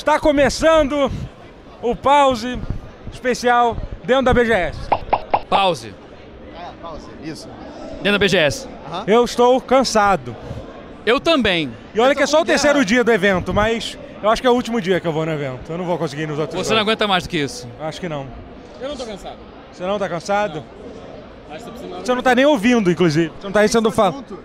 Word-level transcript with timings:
Está 0.00 0.18
começando 0.18 1.12
o 1.82 1.94
pause 1.94 2.58
especial 3.12 3.76
dentro 4.02 4.24
da 4.24 4.32
BGS. 4.32 4.78
Pause. 5.46 5.94
É, 6.58 6.70
pause, 6.80 7.06
isso. 7.22 7.46
Dentro 7.96 8.12
da 8.12 8.18
BGS. 8.18 8.66
Eu 9.06 9.22
estou 9.26 9.60
cansado. 9.60 10.34
Eu 11.04 11.20
também. 11.20 11.70
E 11.94 12.00
olha 12.00 12.14
que 12.14 12.22
é 12.22 12.26
só 12.26 12.40
o 12.40 12.44
guerra. 12.44 12.58
terceiro 12.58 12.82
dia 12.82 13.04
do 13.04 13.12
evento, 13.12 13.52
mas 13.52 13.98
eu 14.22 14.30
acho 14.30 14.40
que 14.40 14.48
é 14.48 14.50
o 14.50 14.54
último 14.54 14.80
dia 14.80 14.98
que 15.00 15.06
eu 15.06 15.12
vou 15.12 15.26
no 15.26 15.32
evento. 15.32 15.70
Eu 15.70 15.76
não 15.76 15.84
vou 15.84 15.98
conseguir 15.98 16.22
ir 16.22 16.28
nos 16.28 16.38
outros. 16.38 16.66
Você 16.66 16.72
não 16.72 16.80
aguenta 16.80 17.06
mais 17.06 17.24
do 17.24 17.28
que 17.28 17.36
isso. 17.36 17.68
Acho 17.78 18.00
que 18.00 18.08
não. 18.08 18.26
Eu 18.80 18.88
não 18.88 18.96
tô 18.96 19.04
cansado. 19.04 19.36
Você 19.70 19.82
não 19.82 19.98
tá 19.98 20.08
cansado? 20.08 20.64
Precisando... 21.46 22.06
Você 22.06 22.14
não 22.14 22.22
tá 22.22 22.34
nem 22.34 22.46
ouvindo, 22.46 22.90
inclusive. 22.90 23.34
Você 23.38 23.46
não 23.46 23.52
tá 23.52 23.60
aí 23.60 23.68
sendo 23.68 23.90
falado. 23.92 24.42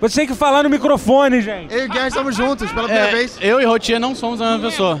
Você 0.00 0.20
tem 0.20 0.26
que 0.28 0.34
falar 0.34 0.62
no 0.62 0.70
microfone, 0.70 1.40
gente. 1.40 1.74
Eu 1.74 1.82
e 1.82 1.86
o 1.86 1.88
Guerra 1.90 2.08
estamos 2.08 2.36
juntos 2.36 2.70
pela 2.70 2.84
primeira 2.84 3.08
É, 3.08 3.14
vez. 3.14 3.36
eu 3.40 3.60
e 3.60 3.64
Rotier 3.64 3.98
não 3.98 4.14
somos 4.14 4.40
a 4.40 4.52
mesma 4.52 4.70
pessoa. 4.70 5.00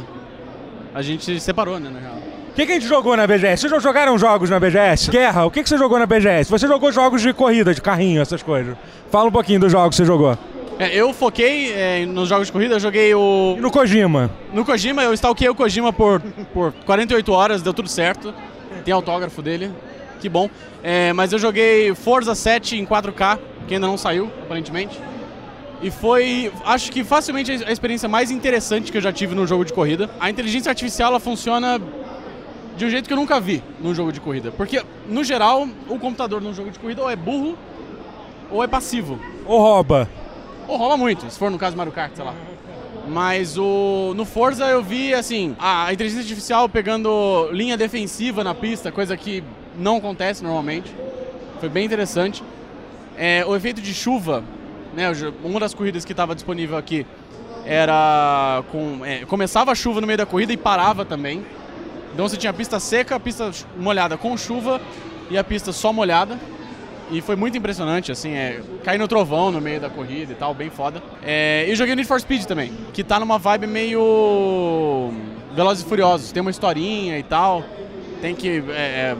A 0.94 1.02
gente 1.02 1.24
se 1.24 1.38
separou, 1.38 1.78
né, 1.78 1.88
na 1.88 2.00
real. 2.00 2.16
O 2.16 2.52
que, 2.58 2.66
que 2.66 2.72
a 2.72 2.74
gente 2.74 2.88
jogou 2.88 3.16
na 3.16 3.24
BGS? 3.24 3.60
Vocês 3.60 3.70
já 3.70 3.78
jogaram 3.78 4.18
jogos 4.18 4.50
na 4.50 4.58
BGS? 4.58 5.08
Guerra, 5.12 5.44
o 5.44 5.50
que, 5.52 5.62
que 5.62 5.68
você 5.68 5.78
jogou 5.78 5.96
na 5.96 6.06
BGS? 6.06 6.50
Você 6.50 6.66
jogou 6.66 6.90
jogos 6.90 7.22
de 7.22 7.32
corrida, 7.32 7.72
de 7.72 7.80
carrinho, 7.80 8.20
essas 8.20 8.42
coisas. 8.42 8.76
Fala 9.12 9.28
um 9.28 9.32
pouquinho 9.32 9.60
dos 9.60 9.70
jogos 9.70 9.90
que 9.90 9.96
você 10.02 10.04
jogou. 10.04 10.36
É, 10.80 10.92
eu 10.92 11.12
foquei 11.12 11.72
é, 11.72 12.04
nos 12.04 12.28
jogos 12.28 12.48
de 12.48 12.52
corrida, 12.52 12.74
eu 12.74 12.80
joguei 12.80 13.14
o... 13.14 13.54
E 13.56 13.60
no 13.60 13.70
Kojima? 13.70 14.28
No 14.52 14.64
Kojima, 14.64 15.04
eu 15.04 15.12
stalkeei 15.14 15.48
o 15.48 15.54
Kojima 15.54 15.92
por, 15.92 16.20
por 16.52 16.72
48 16.84 17.32
horas, 17.32 17.62
deu 17.62 17.72
tudo 17.72 17.88
certo. 17.88 18.34
Tem 18.84 18.92
autógrafo 18.92 19.40
dele, 19.40 19.70
que 20.20 20.28
bom. 20.28 20.50
É, 20.82 21.12
mas 21.12 21.32
eu 21.32 21.38
joguei 21.38 21.94
Forza 21.94 22.34
7 22.34 22.76
em 22.76 22.84
4K, 22.86 23.38
que 23.68 23.74
ainda 23.74 23.86
não 23.86 23.98
saiu, 23.98 24.30
aparentemente. 24.42 24.98
E 25.80 25.90
foi, 25.90 26.50
acho 26.64 26.90
que 26.90 27.04
facilmente 27.04 27.52
a 27.52 27.70
experiência 27.70 28.08
mais 28.08 28.32
interessante 28.32 28.90
que 28.90 28.98
eu 28.98 29.02
já 29.02 29.12
tive 29.12 29.34
num 29.34 29.46
jogo 29.46 29.64
de 29.64 29.72
corrida. 29.72 30.10
A 30.18 30.28
inteligência 30.28 30.70
artificial, 30.70 31.10
ela 31.10 31.20
funciona 31.20 31.80
de 32.76 32.84
um 32.84 32.90
jeito 32.90 33.06
que 33.06 33.12
eu 33.12 33.16
nunca 33.16 33.38
vi 33.38 33.62
num 33.80 33.94
jogo 33.94 34.10
de 34.10 34.20
corrida. 34.20 34.50
Porque, 34.50 34.82
no 35.08 35.22
geral, 35.22 35.68
o 35.88 35.98
computador 35.98 36.40
num 36.40 36.52
jogo 36.52 36.70
de 36.70 36.78
corrida 36.78 37.02
ou 37.02 37.10
é 37.10 37.14
burro 37.14 37.56
ou 38.50 38.64
é 38.64 38.66
passivo. 38.66 39.20
Ou 39.46 39.60
rouba? 39.60 40.08
Ou 40.66 40.76
rola 40.76 40.96
muito, 40.96 41.30
se 41.30 41.38
for 41.38 41.50
no 41.50 41.58
caso 41.58 41.76
Mario 41.76 41.92
Kart, 41.92 42.12
sei 42.14 42.24
lá. 42.24 42.34
Mas 43.08 43.56
o 43.56 44.12
no 44.14 44.24
Forza 44.24 44.66
eu 44.66 44.82
vi 44.82 45.14
assim, 45.14 45.56
a 45.58 45.90
inteligência 45.92 46.22
artificial 46.22 46.68
pegando 46.68 47.48
linha 47.52 47.76
defensiva 47.76 48.44
na 48.44 48.54
pista, 48.54 48.92
coisa 48.92 49.16
que 49.16 49.42
não 49.78 49.96
acontece 49.96 50.42
normalmente. 50.42 50.92
Foi 51.60 51.68
bem 51.68 51.86
interessante. 51.86 52.42
É, 53.18 53.44
o 53.44 53.56
efeito 53.56 53.82
de 53.82 53.92
chuva, 53.92 54.44
né, 54.94 55.06
uma 55.42 55.58
das 55.58 55.74
corridas 55.74 56.04
que 56.04 56.12
estava 56.12 56.36
disponível 56.36 56.76
aqui 56.76 57.04
era 57.66 58.62
com 58.70 59.04
é, 59.04 59.24
começava 59.26 59.72
a 59.72 59.74
chuva 59.74 60.00
no 60.00 60.06
meio 60.06 60.16
da 60.16 60.24
corrida 60.24 60.52
e 60.52 60.56
parava 60.56 61.04
também. 61.04 61.44
Então 62.14 62.28
você 62.28 62.36
tinha 62.36 62.50
a 62.50 62.54
pista 62.54 62.78
seca, 62.78 63.16
a 63.16 63.20
pista 63.20 63.50
molhada 63.76 64.16
com 64.16 64.36
chuva 64.36 64.80
e 65.28 65.36
a 65.36 65.42
pista 65.42 65.72
só 65.72 65.92
molhada. 65.92 66.38
E 67.10 67.20
foi 67.22 67.36
muito 67.36 67.56
impressionante, 67.56 68.12
assim, 68.12 68.32
é, 68.32 68.60
cair 68.84 68.98
no 68.98 69.08
trovão 69.08 69.50
no 69.50 69.60
meio 69.60 69.80
da 69.80 69.88
corrida 69.88 70.32
e 70.32 70.34
tal, 70.34 70.52
bem 70.52 70.68
foda. 70.68 71.02
É, 71.22 71.64
e 71.66 71.74
joguei 71.74 71.96
Need 71.96 72.06
for 72.06 72.20
Speed 72.20 72.44
também, 72.44 72.70
que 72.92 73.02
tá 73.02 73.18
numa 73.18 73.38
vibe 73.38 73.66
meio 73.66 75.10
Velozes 75.54 75.84
e 75.84 75.88
Furiosos, 75.88 76.32
tem 76.32 76.42
uma 76.42 76.50
historinha 76.50 77.18
e 77.18 77.22
tal, 77.22 77.64
tem 78.20 78.34
que 78.34 78.62
é, 78.70 78.72
é, 78.72 79.16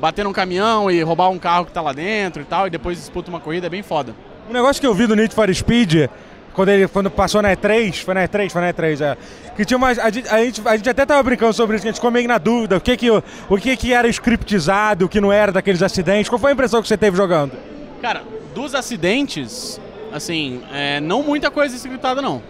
bater 0.00 0.24
num 0.24 0.32
caminhão 0.32 0.90
e 0.90 1.02
roubar 1.02 1.30
um 1.30 1.38
carro 1.38 1.66
que 1.66 1.72
tá 1.72 1.80
lá 1.80 1.92
dentro 1.92 2.42
e 2.42 2.44
tal, 2.44 2.66
e 2.66 2.70
depois 2.70 2.98
disputa 2.98 3.30
uma 3.30 3.40
corrida, 3.40 3.66
é 3.66 3.70
bem 3.70 3.82
foda. 3.82 4.14
Um 4.48 4.52
negócio 4.52 4.80
que 4.80 4.86
eu 4.86 4.94
vi 4.94 5.06
do 5.06 5.16
Need 5.16 5.34
for 5.34 5.52
Speed, 5.52 6.08
quando 6.56 6.70
ele 6.70 6.88
quando 6.88 7.10
passou 7.10 7.42
na 7.42 7.54
E3, 7.54 8.02
foi 8.02 8.14
na 8.14 8.26
E3, 8.26 8.50
foi 8.50 8.62
na 8.62 8.72
E3, 8.72 9.00
é. 9.00 9.16
Que 9.54 9.64
tinha 9.64 9.76
umas. 9.76 9.98
A 9.98 10.08
gente, 10.10 10.28
a 10.28 10.76
gente, 10.76 10.88
até 10.88 11.04
tava 11.04 11.22
brincando 11.22 11.52
sobre 11.52 11.76
isso, 11.76 11.82
que 11.82 11.88
a 11.88 11.90
gente 11.90 11.98
ficou 11.98 12.10
meio 12.10 12.26
na 12.26 12.38
dúvida, 12.38 12.76
o 12.76 12.80
que 12.80 12.96
que, 12.96 13.10
o, 13.10 13.22
que 13.60 13.76
que 13.76 13.92
era 13.92 14.08
scriptizado, 14.08 15.04
o 15.04 15.08
que 15.08 15.20
não 15.20 15.32
era 15.32 15.52
daqueles 15.52 15.82
acidentes. 15.82 16.28
Qual 16.28 16.38
foi 16.38 16.50
a 16.50 16.54
impressão 16.54 16.80
que 16.80 16.88
você 16.88 16.96
teve 16.96 17.16
jogando? 17.16 17.52
Cara, 18.00 18.22
dos 18.54 18.74
acidentes, 18.74 19.78
assim, 20.12 20.62
é, 20.72 20.98
não 21.00 21.22
muita 21.22 21.50
coisa 21.50 21.76
scriptada 21.76 22.22
não. 22.22 22.42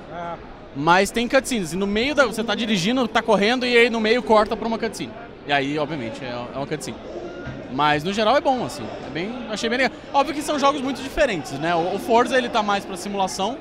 Mas 0.77 1.11
tem 1.11 1.27
cutscenes. 1.27 1.73
E 1.73 1.77
no 1.77 1.87
meio 1.87 2.15
da. 2.15 2.27
Você 2.27 2.45
tá 2.45 2.55
dirigindo, 2.55 3.09
tá 3.09 3.23
correndo 3.23 3.67
e 3.67 3.77
aí 3.77 3.91
no 3.91 4.01
meio 4.01 4.23
corta 4.23 4.57
pra 4.57 4.69
uma 4.69 4.79
cutscene. 4.79 5.13
E 5.49 5.53
aí, 5.53 5.79
obviamente, 5.79 6.23
é, 6.23 6.29
é 6.29 6.57
uma 6.59 6.67
cutscene. 6.67 6.97
Mas 7.73 8.05
no 8.05 8.13
geral 8.13 8.37
é 8.37 8.41
bom, 8.41 8.65
assim. 8.65 8.85
É 9.07 9.11
bem, 9.11 9.33
achei 9.51 9.69
bem 9.69 9.79
legal. 9.79 9.97
Óbvio 10.13 10.35
que 10.35 10.43
são 10.43 10.59
jogos 10.59 10.81
muito 10.81 11.03
diferentes, 11.03 11.53
né? 11.53 11.75
O, 11.75 11.99
Forza 11.99 12.37
ele 12.37 12.49
tá 12.49 12.63
mais 12.63 12.85
pra 12.85 12.97
simulação. 12.97 13.59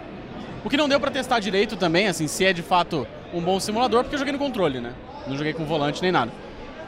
O 0.63 0.69
que 0.69 0.77
não 0.77 0.89
deu 0.89 0.99
pra 0.99 1.11
testar 1.11 1.39
direito 1.39 1.75
também, 1.75 2.07
assim, 2.07 2.27
se 2.27 2.45
é 2.45 2.51
de 2.51 2.61
fato 2.61 3.07
um 3.33 3.41
bom 3.41 3.59
simulador, 3.59 4.03
porque 4.03 4.15
eu 4.15 4.19
joguei 4.19 4.33
no 4.33 4.39
controle, 4.39 4.79
né? 4.79 4.93
Não 5.27 5.37
joguei 5.37 5.53
com 5.53 5.65
volante 5.65 6.01
nem 6.01 6.11
nada. 6.11 6.31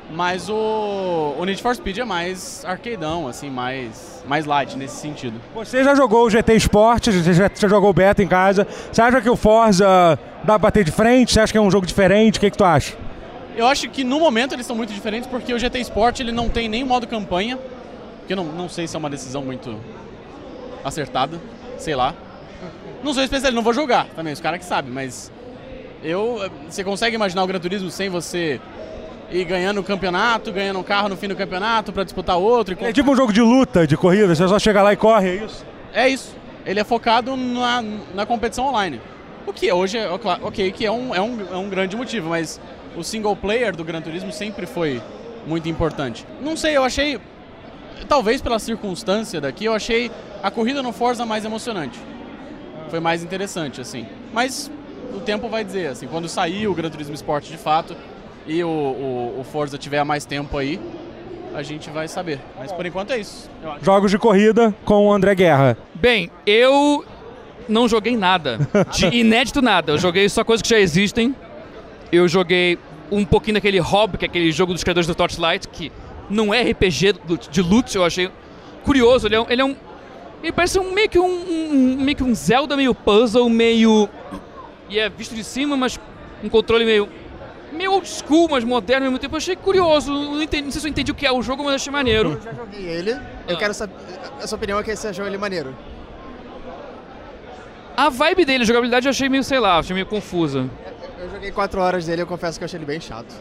Mas 0.09 0.49
o, 0.49 1.35
o 1.37 1.43
Need 1.43 1.61
for 1.61 1.75
Speed 1.75 1.97
é 1.97 2.05
mais 2.05 2.63
arcadeão, 2.65 3.27
assim, 3.27 3.49
mais, 3.49 4.23
mais 4.25 4.45
light 4.45 4.77
nesse 4.77 4.95
sentido. 4.95 5.39
Você 5.53 5.83
já 5.83 5.93
jogou 5.93 6.25
o 6.25 6.29
GT 6.29 6.55
Sport, 6.55 7.07
você 7.07 7.33
já, 7.33 7.51
já 7.53 7.67
jogou 7.67 7.89
o 7.89 7.93
beta 7.93 8.23
em 8.23 8.27
casa. 8.27 8.65
Você 8.91 9.01
acha 9.01 9.21
que 9.21 9.29
o 9.29 9.35
Forza 9.35 10.17
dá 10.43 10.53
pra 10.53 10.57
bater 10.59 10.85
de 10.85 10.91
frente? 10.91 11.33
Você 11.33 11.41
acha 11.41 11.51
que 11.51 11.57
é 11.57 11.61
um 11.61 11.69
jogo 11.69 11.85
diferente? 11.85 12.37
O 12.37 12.39
que, 12.39 12.49
que 12.49 12.57
tu 12.57 12.63
acha? 12.63 12.95
Eu 13.57 13.65
acho 13.65 13.89
que 13.89 14.03
no 14.03 14.19
momento 14.19 14.53
eles 14.53 14.67
são 14.67 14.75
muito 14.75 14.93
diferentes 14.93 15.27
porque 15.27 15.51
o 15.51 15.57
GT 15.57 15.79
Sport 15.79 16.19
ele 16.19 16.31
não 16.31 16.47
tem 16.47 16.69
nem 16.69 16.83
modo 16.83 17.07
campanha, 17.07 17.57
que 18.27 18.33
eu 18.33 18.37
não, 18.37 18.45
não 18.45 18.69
sei 18.69 18.87
se 18.87 18.95
é 18.95 18.99
uma 18.99 19.09
decisão 19.09 19.41
muito 19.41 19.75
acertada, 20.85 21.41
sei 21.75 21.95
lá. 21.95 22.13
Não 23.03 23.15
sou 23.15 23.23
especialista, 23.23 23.55
não 23.55 23.63
vou 23.63 23.73
julgar 23.73 24.05
também, 24.15 24.31
os 24.31 24.39
caras 24.39 24.59
que 24.59 24.65
sabem, 24.65 24.91
mas 24.91 25.31
eu, 26.03 26.39
você 26.69 26.83
consegue 26.83 27.15
imaginar 27.15 27.43
o 27.43 27.47
Gran 27.47 27.59
Turismo 27.59 27.89
sem 27.89 28.09
você 28.09 28.61
ir 29.31 29.43
ganhando 29.43 29.81
o 29.81 29.83
campeonato, 29.83 30.51
ganhando 30.51 30.77
um 30.77 30.83
carro 30.83 31.09
no 31.09 31.17
fim 31.17 31.27
do 31.27 31.35
campeonato 31.35 31.91
pra 31.91 32.03
disputar 32.03 32.37
outro? 32.37 32.77
E 32.79 32.85
É 32.85 32.93
tipo 32.93 33.11
um 33.11 33.15
jogo 33.15 33.33
de 33.33 33.41
luta, 33.41 33.87
de 33.87 33.97
corrida, 33.97 34.35
você 34.35 34.47
só 34.47 34.59
chega 34.59 34.83
lá 34.83 34.93
e 34.93 34.95
corre, 34.95 35.29
é 35.29 35.45
isso? 35.45 35.65
É 35.93 36.07
isso. 36.07 36.35
Ele 36.63 36.79
é 36.79 36.83
focado 36.83 37.35
na, 37.35 37.83
na 38.13 38.23
competição 38.23 38.67
online. 38.67 39.01
O 39.47 39.53
que 39.53 39.71
hoje 39.71 39.97
é, 39.97 40.07
ok, 40.09 40.71
que 40.71 40.85
é 40.85 40.91
um, 40.91 41.15
é, 41.15 41.21
um, 41.21 41.53
é 41.53 41.57
um 41.57 41.69
grande 41.69 41.95
motivo, 41.95 42.29
mas 42.29 42.59
o 42.97 43.03
single 43.03 43.35
player 43.35 43.75
do 43.75 43.83
Gran 43.83 44.01
Turismo 44.01 44.31
sempre 44.31 44.65
foi 44.65 45.01
muito 45.45 45.69
importante. 45.69 46.25
Não 46.41 46.57
sei, 46.57 46.75
eu 46.75 46.83
achei, 46.83 47.19
talvez 48.09 48.41
pela 48.41 48.59
circunstância 48.59 49.39
daqui, 49.39 49.65
eu 49.65 49.73
achei 49.73 50.11
a 50.41 50.49
corrida 50.51 50.81
no 50.81 50.91
Forza 50.91 51.25
mais 51.25 51.45
emocionante. 51.45 51.99
Foi 52.89 52.99
mais 52.99 53.23
interessante, 53.23 53.79
assim. 53.79 54.05
Mas 54.33 54.71
o 55.13 55.19
tempo 55.19 55.47
vai 55.47 55.63
dizer, 55.63 55.87
assim, 55.87 56.07
quando 56.07 56.27
sair 56.27 56.67
o 56.67 56.73
Gran 56.73 56.89
Turismo 56.89 57.13
Sport 57.13 57.45
de 57.45 57.57
fato 57.57 57.95
e 58.45 58.63
o, 58.63 58.67
o, 58.67 59.39
o 59.41 59.43
Forza 59.43 59.77
tiver 59.77 60.03
mais 60.03 60.25
tempo 60.25 60.57
aí, 60.57 60.79
a 61.53 61.61
gente 61.63 61.89
vai 61.89 62.07
saber. 62.07 62.39
Mas 62.57 62.71
por 62.71 62.85
enquanto 62.85 63.11
é 63.11 63.19
isso. 63.19 63.49
Jogos 63.81 64.11
de 64.11 64.17
corrida 64.17 64.73
com 64.85 65.07
o 65.07 65.13
André 65.13 65.35
Guerra. 65.35 65.77
Bem, 65.93 66.29
eu 66.45 67.05
não 67.67 67.87
joguei 67.87 68.15
nada. 68.15 68.59
De 68.91 69.07
inédito 69.15 69.61
nada. 69.61 69.93
Eu 69.93 69.97
joguei 69.97 70.27
só 70.29 70.43
coisas 70.43 70.61
que 70.61 70.69
já 70.69 70.79
existem. 70.79 71.35
Eu 72.11 72.27
joguei 72.27 72.77
um 73.11 73.23
pouquinho 73.25 73.55
daquele 73.55 73.79
Hob, 73.79 74.17
que 74.17 74.25
é 74.25 74.27
aquele 74.27 74.51
jogo 74.51 74.73
dos 74.73 74.83
criadores 74.83 75.07
do 75.07 75.15
Torchlight, 75.15 75.67
que 75.67 75.91
não 76.29 76.53
é 76.53 76.61
RPG 76.61 77.13
de 77.49 77.61
loot, 77.61 77.95
eu 77.95 78.03
achei 78.03 78.29
curioso. 78.83 79.27
Ele 79.27 79.35
é 79.35 79.39
um. 79.41 79.45
Ele, 79.49 79.61
é 79.61 79.65
um, 79.65 79.75
ele 80.43 80.51
parece 80.51 80.77
um, 80.79 80.93
meio, 80.93 81.09
que 81.09 81.19
um, 81.19 81.25
um- 81.25 81.97
meio 82.01 82.15
que 82.17 82.23
um 82.23 82.33
Zelda, 82.35 82.75
meio 82.75 82.93
puzzle, 82.93 83.49
meio. 83.49 84.09
E 84.89 84.99
é 84.99 85.09
visto 85.09 85.33
de 85.35 85.43
cima, 85.43 85.75
mas 85.77 85.99
um 86.43 86.49
controle 86.49 86.85
meio. 86.85 87.09
meio 87.71 87.91
old 87.93 88.07
school, 88.07 88.47
mas 88.49 88.63
moderno 88.63 89.05
ao 89.05 89.11
mesmo 89.11 89.19
tempo. 89.19 89.35
Eu 89.35 89.37
achei 89.37 89.55
curioso. 89.55 90.11
Não, 90.11 90.41
entendi- 90.41 90.63
não 90.63 90.71
sei 90.71 90.81
se 90.81 90.87
eu 90.87 90.91
entendi 90.91 91.11
o 91.11 91.15
que 91.15 91.25
é 91.25 91.31
o 91.31 91.41
jogo, 91.41 91.63
mas 91.63 91.75
achei 91.75 91.91
maneiro. 91.91 92.31
Eu 92.33 92.41
já 92.41 92.53
joguei 92.53 92.85
ele. 92.85 93.11
Eu 93.47 93.55
Ah. 93.55 93.57
quero 93.57 93.73
saber. 93.73 93.93
A 94.41 94.47
sua 94.47 94.57
opinião 94.57 94.79
é 94.79 94.83
que 94.83 94.95
você 94.95 95.07
achou 95.07 95.25
ele 95.25 95.37
maneiro. 95.37 95.75
A 97.95 98.09
vibe 98.09 98.45
dele, 98.45 98.63
a 98.63 98.65
jogabilidade, 98.67 99.07
eu 99.07 99.09
achei 99.09 99.27
meio, 99.27 99.43
sei 99.43 99.59
lá, 99.59 99.79
achei 99.79 99.93
meio 99.93 100.05
confusa. 100.05 100.69
Eu 101.19 101.29
joguei 101.31 101.51
4 101.51 101.79
horas 101.81 102.05
dele 102.05 102.21
e 102.21 102.23
eu 102.23 102.27
confesso 102.27 102.57
que 102.59 102.63
eu 102.63 102.65
achei 102.65 102.77
ele 102.77 102.85
bem 102.85 102.99
chato. 103.01 103.33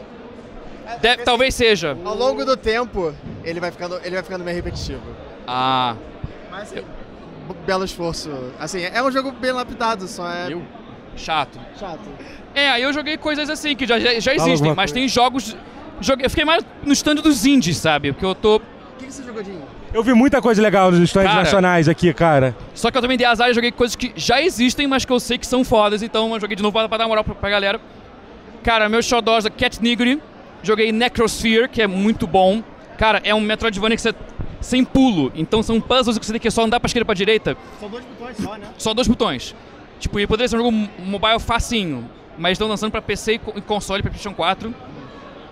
Deve- 1.01 1.23
talvez 1.23 1.53
seja. 1.53 1.97
Ao 2.03 2.15
longo 2.15 2.45
do 2.45 2.55
tempo, 2.55 3.13
ele 3.43 3.59
vai 3.59 3.71
ficando, 3.71 3.99
ele 4.03 4.11
vai 4.15 4.23
ficando 4.23 4.43
meio 4.43 4.55
repetitivo. 4.55 5.01
Ah. 5.45 5.95
Mas 6.49 6.63
assim, 6.71 6.75
b- 6.81 7.55
belo 7.65 7.83
esforço. 7.85 8.29
Assim, 8.59 8.81
é 8.83 9.03
um 9.03 9.11
jogo 9.11 9.31
bem 9.31 9.51
lapidado, 9.51 10.07
só 10.07 10.29
é 10.31 10.51
Eu? 10.51 10.63
Chato. 11.15 11.59
chato. 11.79 11.99
É, 12.55 12.69
aí 12.69 12.83
eu 12.83 12.93
joguei 12.93 13.17
coisas 13.17 13.49
assim, 13.49 13.75
que 13.75 13.85
já, 13.85 13.99
já, 13.99 14.19
já 14.19 14.33
existem, 14.35 14.69
mas 14.73 14.91
coisa. 14.91 14.93
tem 14.93 15.07
jogos. 15.07 15.55
Joguei, 15.99 16.25
eu 16.25 16.29
fiquei 16.29 16.45
mais 16.45 16.63
no 16.83 16.93
stand 16.93 17.15
dos 17.15 17.45
indies, 17.45 17.77
sabe? 17.77 18.11
Porque 18.13 18.25
eu 18.25 18.35
tô. 18.35 18.61
O 18.97 18.99
que, 18.99 19.05
que 19.05 19.13
você 19.13 19.23
jogou, 19.23 19.43
Dinho? 19.43 19.61
Eu 19.93 20.01
vi 20.03 20.13
muita 20.13 20.41
coisa 20.41 20.59
legal 20.61 20.91
nos 20.91 20.99
stands 21.01 21.29
Cara. 21.29 21.43
nacionais 21.43 21.87
aqui, 21.87 22.11
cara. 22.13 22.55
Só 22.73 22.89
que 22.89 22.97
eu 22.97 23.01
também 23.01 23.15
dei 23.17 23.27
azar 23.27 23.49
e 23.49 23.53
joguei 23.53 23.71
coisas 23.71 23.95
que 23.95 24.11
já 24.15 24.41
existem, 24.41 24.87
mas 24.87 25.05
que 25.05 25.11
eu 25.11 25.19
sei 25.19 25.37
que 25.37 25.45
são 25.45 25.63
fodas, 25.63 26.01
então 26.01 26.33
eu 26.33 26.39
joguei 26.39 26.55
de 26.55 26.63
novo 26.63 26.73
pra, 26.73 26.89
pra 26.89 26.97
dar 26.97 27.07
moral 27.07 27.23
pra, 27.23 27.35
pra 27.35 27.49
galera. 27.49 27.79
Cara, 28.63 28.89
meus 28.89 29.05
xodós 29.05 29.43
da 29.43 29.49
Cat 29.49 29.81
Nigri. 29.81 30.21
Joguei 30.63 30.91
Necrosphere, 30.91 31.69
que 31.69 31.81
é 31.81 31.87
muito 31.87 32.25
bom. 32.25 32.63
Cara, 32.97 33.21
é 33.23 33.33
um 33.33 33.39
Metroidvania 33.39 33.95
que 33.95 34.01
você. 34.01 34.13
sem 34.59 34.83
pulo. 34.83 35.31
Então 35.35 35.61
são 35.61 35.79
puzzles 35.79 36.17
que 36.17 36.25
você 36.25 36.31
tem 36.33 36.41
que 36.41 36.49
só 36.49 36.63
andar 36.65 36.79
pra 36.79 36.87
esquerda 36.87 37.03
e 37.03 37.05
pra 37.05 37.13
direita. 37.15 37.55
São 37.79 37.87
dois 37.89 38.03
botões 38.03 38.37
só, 38.37 38.55
né? 38.57 38.67
Só 38.77 38.93
dois 38.95 39.07
botões. 39.07 39.55
Tipo, 39.99 40.19
e 40.19 40.25
poderia 40.27 40.47
ser 40.49 40.55
um 40.55 40.59
jogo 40.59 40.71
mobile 40.99 41.39
facinho. 41.39 42.09
mas 42.37 42.53
estão 42.53 42.67
lançando 42.67 42.91
pra 42.91 43.01
PC 43.01 43.33
e 43.35 43.41
e 43.57 43.61
console, 43.61 44.01
pra 44.01 44.09
PlayStation 44.11 44.35
4. 44.35 44.73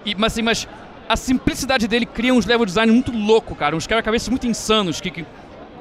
E, 0.06 0.16
mas 0.16 0.34
assim, 0.34 0.42
mas 0.42 0.68
a 1.08 1.16
simplicidade 1.16 1.88
dele 1.88 2.06
cria 2.06 2.34
uns 2.34 2.46
level 2.46 2.66
design 2.66 2.92
muito 2.92 3.12
louco, 3.12 3.56
cara. 3.56 3.76
Uns 3.76 3.88
quebra-cabeças 3.88 4.30
muito 4.30 4.48
insanos 4.48 5.00
que, 5.02 5.12
que, 5.12 5.26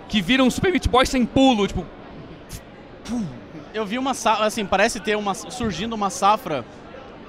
que 0.08 0.20
viram 0.20 0.50
Super 0.50 0.70
Meat 0.70 0.88
Boy 0.88 1.06
sem 1.06 1.24
pulo, 1.24 1.66
tipo... 1.66 1.84
Eu 3.72 3.84
vi 3.84 3.98
uma 3.98 4.14
safra, 4.14 4.46
assim, 4.46 4.64
parece 4.64 5.00
ter 5.00 5.16
uma, 5.16 5.34
surgindo 5.34 5.94
uma 5.94 6.08
safra 6.08 6.64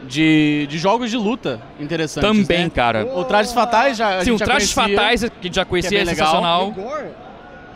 de, 0.04 0.68
de 0.70 0.78
jogos 0.78 1.10
de 1.10 1.18
luta 1.18 1.60
interessantes. 1.80 2.30
Também, 2.30 2.66
né? 2.66 2.70
cara. 2.70 3.06
O 3.06 3.24
Trajes 3.24 3.52
Fatais 3.52 3.98
já. 3.98 4.18
a 4.18 4.20
Sim, 4.20 4.32
gente 4.32 4.44
o 4.44 4.46
Trajes 4.46 4.72
Fatais, 4.72 5.22
que 5.22 5.28
a 5.28 5.44
gente 5.44 5.56
já 5.56 5.66
conhecia, 5.66 5.90
bem 5.90 6.00
é 6.02 6.04
legal. 6.04 6.28
sensacional. 6.28 6.74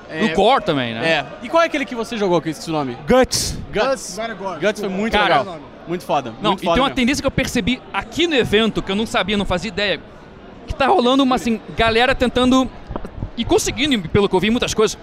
É, 0.10 0.24
O 0.25 0.36
Gore 0.36 0.63
também, 0.63 0.94
né? 0.94 1.07
É. 1.07 1.25
E 1.44 1.50
qual 1.50 1.62
é 1.62 1.65
aquele 1.68 1.86
que 1.86 1.95
você 1.95 2.18
jogou 2.18 2.42
que 2.42 2.50
eu 2.50 2.51
esqueci 2.51 2.69
o 2.69 2.74
nome? 2.74 2.98
Guts. 3.07 3.57
Guts. 3.72 4.19
Gore. 4.38 4.60
Guts 4.60 4.80
foi 4.80 4.89
muito 4.89 5.13
Cara, 5.13 5.39
legal. 5.39 5.60
Muito 5.89 6.06
foda. 6.06 6.33
Não, 6.41 6.51
muito 6.51 6.62
e 6.62 6.65
foda 6.65 6.75
tem 6.75 6.81
uma 6.81 6.88
mesmo. 6.88 6.95
tendência 6.95 7.21
que 7.21 7.27
eu 7.27 7.31
percebi 7.31 7.81
aqui 7.91 8.27
no 8.27 8.36
evento, 8.36 8.81
que 8.81 8.91
eu 8.91 8.95
não 8.95 9.06
sabia, 9.06 9.36
não 9.36 9.45
fazia 9.45 9.68
ideia, 9.68 10.00
que 10.68 10.74
tá 10.74 10.88
rolando 10.88 11.24
uma, 11.24 11.36
assim, 11.36 11.59
galera 11.75 12.15
tentando, 12.15 12.69
e 13.36 13.44
conseguindo, 13.44 14.07
pelo 14.09 14.30
que 14.30 14.36
eu 14.36 14.39
vi, 14.39 14.50
muitas 14.50 14.74
coisas, 14.74 14.97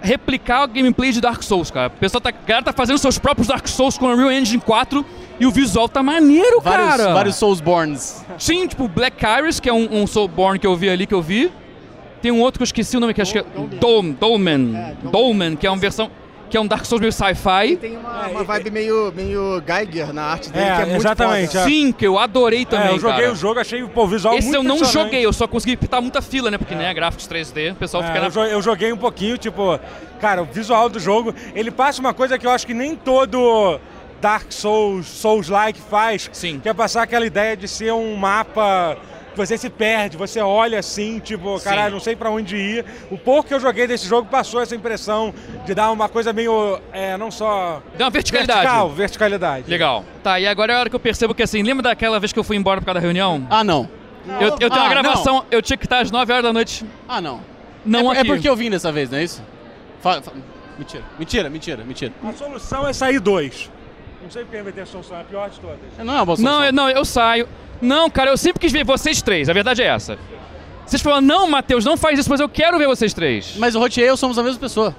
replicar 0.00 0.64
o 0.64 0.68
gameplay 0.68 1.12
de 1.12 1.20
Dark 1.20 1.42
Souls, 1.42 1.70
cara. 1.70 1.88
O 1.88 1.98
pessoal 1.98 2.20
tá, 2.20 2.30
a 2.30 2.46
galera 2.46 2.64
tá 2.64 2.72
fazendo 2.72 2.98
seus 2.98 3.18
próprios 3.18 3.48
Dark 3.48 3.66
Souls 3.68 3.98
com 3.98 4.08
a 4.08 4.12
Unreal 4.14 4.32
Engine 4.32 4.60
4 4.60 5.04
e 5.38 5.46
o 5.46 5.50
visual 5.50 5.88
tá 5.88 6.02
maneiro, 6.02 6.60
Vários, 6.60 6.88
cara. 6.88 7.12
vários 7.14 7.36
Soulsborns. 7.36 8.24
Sim, 8.38 8.66
tipo 8.66 8.88
Black 8.88 9.24
Iris, 9.24 9.60
que 9.60 9.68
é 9.68 9.72
um, 9.72 10.02
um 10.02 10.06
Soulborn 10.06 10.58
que 10.58 10.66
eu 10.66 10.74
vi 10.76 10.88
ali, 10.90 11.06
que 11.06 11.14
eu 11.14 11.22
vi. 11.22 11.52
Tem 12.20 12.30
um 12.30 12.40
outro 12.40 12.58
que 12.58 12.62
eu 12.62 12.66
esqueci 12.66 12.96
o 12.96 13.00
nome, 13.00 13.14
que 13.14 13.20
acho 13.22 13.32
que 13.32 13.38
é 13.38 13.44
Dol- 13.80 14.02
Dolmen. 14.12 14.76
É, 14.76 14.94
Dolmen. 14.94 15.10
Dolmen, 15.10 15.56
que 15.56 15.66
é 15.66 15.70
uma 15.70 15.76
versão, 15.78 16.08
que 16.52 16.56
é 16.58 16.60
um 16.60 16.66
Dark 16.66 16.84
Souls 16.84 17.00
meio 17.00 17.10
sci-fi. 17.12 17.76
Tem 17.78 17.96
uma, 17.96 18.26
uma 18.28 18.44
vibe 18.44 18.70
meio, 18.70 19.10
meio 19.16 19.62
Geiger 19.66 20.12
na 20.12 20.22
arte 20.24 20.50
dele, 20.50 20.66
É, 20.66 20.76
que 20.76 20.82
é 20.82 20.84
muito 20.84 20.96
exatamente, 20.98 21.46
foda. 21.52 21.60
é. 21.60 21.64
Sim, 21.64 21.90
que 21.92 22.06
eu 22.06 22.18
adorei 22.18 22.66
também, 22.66 22.88
é, 22.88 22.92
eu 22.92 23.00
joguei 23.00 23.20
cara. 23.22 23.32
o 23.32 23.34
jogo, 23.34 23.58
achei 23.58 23.82
pô, 23.84 24.04
o 24.04 24.06
visual 24.06 24.34
Esse 24.34 24.48
muito 24.48 24.56
eu 24.58 24.62
não 24.62 24.84
joguei, 24.84 25.24
eu 25.24 25.32
só 25.32 25.48
consegui 25.48 25.78
pitar 25.78 26.02
muita 26.02 26.20
fila, 26.20 26.50
né? 26.50 26.58
Porque, 26.58 26.74
né, 26.74 26.92
gráficos 26.92 27.26
3D, 27.26 27.72
o 27.72 27.76
pessoal 27.76 28.02
É, 28.02 28.06
fica 28.08 28.20
na... 28.20 28.26
eu, 28.26 28.30
jo- 28.30 28.44
eu 28.44 28.60
joguei 28.60 28.92
um 28.92 28.98
pouquinho, 28.98 29.38
tipo, 29.38 29.80
cara, 30.20 30.42
o 30.42 30.44
visual 30.44 30.90
do 30.90 31.00
jogo, 31.00 31.34
ele 31.54 31.70
passa 31.70 32.00
uma 32.02 32.12
coisa 32.12 32.38
que 32.38 32.46
eu 32.46 32.50
acho 32.50 32.66
que 32.66 32.74
nem 32.74 32.94
todo 32.94 33.80
Dark 34.20 34.52
Souls, 34.52 35.06
Souls-like 35.06 35.80
faz, 35.80 36.28
Sim. 36.34 36.60
que 36.62 36.68
é 36.68 36.74
passar 36.74 37.02
aquela 37.02 37.24
ideia 37.24 37.56
de 37.56 37.66
ser 37.66 37.94
um 37.94 38.14
mapa 38.14 38.98
você 39.34 39.56
se 39.58 39.70
perde, 39.70 40.16
você 40.16 40.40
olha 40.40 40.78
assim, 40.78 41.18
tipo, 41.18 41.58
caralho, 41.60 41.92
não 41.94 42.00
sei 42.00 42.14
pra 42.16 42.30
onde 42.30 42.56
ir. 42.56 42.84
O 43.10 43.16
pouco 43.18 43.48
que 43.48 43.54
eu 43.54 43.60
joguei 43.60 43.86
desse 43.86 44.06
jogo 44.06 44.28
passou 44.30 44.60
essa 44.60 44.74
impressão 44.74 45.32
de 45.64 45.74
dar 45.74 45.90
uma 45.90 46.08
coisa 46.08 46.32
meio, 46.32 46.78
é, 46.92 47.16
não 47.16 47.30
só 47.30 47.82
Deu 47.96 48.04
uma 48.06 48.10
verticalidade. 48.10 48.60
vertical, 48.60 48.90
verticalidade. 48.90 49.70
Legal. 49.70 50.04
Tá, 50.22 50.38
e 50.38 50.46
agora 50.46 50.72
é 50.72 50.76
a 50.76 50.80
hora 50.80 50.90
que 50.90 50.96
eu 50.96 51.00
percebo 51.00 51.34
que, 51.34 51.42
assim, 51.42 51.62
lembra 51.62 51.82
daquela 51.84 52.18
vez 52.20 52.32
que 52.32 52.38
eu 52.38 52.44
fui 52.44 52.56
embora 52.56 52.80
por 52.80 52.86
causa 52.86 53.00
da 53.00 53.04
reunião? 53.04 53.46
Ah, 53.50 53.64
não. 53.64 53.88
eu, 54.40 54.48
eu 54.48 54.56
tenho 54.70 54.72
Ah, 54.72 54.84
uma 54.84 54.88
gravação, 54.88 55.44
eu 55.50 55.60
tinha 55.62 55.76
que 55.76 55.86
estar 55.86 56.00
às 56.00 56.10
9 56.10 56.32
horas 56.32 56.44
da 56.44 56.52
noite, 56.52 56.84
Ah, 57.08 57.20
não. 57.20 57.40
não 57.84 58.12
é, 58.12 58.16
é 58.16 58.20
aqui. 58.20 58.28
porque 58.28 58.48
eu 58.48 58.54
vim 58.56 58.70
dessa 58.70 58.92
vez, 58.92 59.10
não 59.10 59.18
é 59.18 59.24
isso? 59.24 59.42
Fa- 60.00 60.20
fa- 60.22 60.32
Mentira, 60.78 61.04
mentira, 61.18 61.50
mentira, 61.50 61.84
mentira. 61.84 62.12
A 62.24 62.32
solução 62.32 62.88
é 62.88 62.92
sair 62.92 63.20
dois. 63.20 63.70
Não 64.22 64.30
sei 64.30 64.44
porque 64.44 64.62
vai 64.62 64.72
ter 64.72 64.82
a 64.82 64.86
solução, 64.86 65.16
é 65.16 65.20
a 65.20 65.24
pior 65.24 65.50
de 65.50 65.58
todas. 65.60 65.78
Não 65.98 66.14
é 66.14 66.36
Não, 66.38 66.64
eu, 66.64 66.72
não, 66.72 66.90
eu 66.90 67.04
saio. 67.04 67.48
Não, 67.80 68.08
cara, 68.08 68.30
eu 68.30 68.36
sempre 68.36 68.60
quis 68.60 68.72
ver 68.72 68.84
vocês 68.84 69.20
três, 69.20 69.48
a 69.48 69.52
verdade 69.52 69.82
é 69.82 69.86
essa. 69.86 70.16
Vocês 70.86 71.02
falaram, 71.02 71.22
não, 71.22 71.48
Matheus, 71.50 71.84
não 71.84 71.96
faz 71.96 72.18
isso, 72.18 72.30
mas 72.30 72.40
eu 72.40 72.48
quero 72.48 72.78
ver 72.78 72.86
vocês 72.86 73.12
três. 73.12 73.54
Mas 73.56 73.74
o 73.74 73.78
Rotier 73.78 74.06
e 74.06 74.08
eu 74.08 74.16
somos 74.16 74.38
a 74.38 74.42
mesma 74.42 74.60
pessoa. 74.60 74.94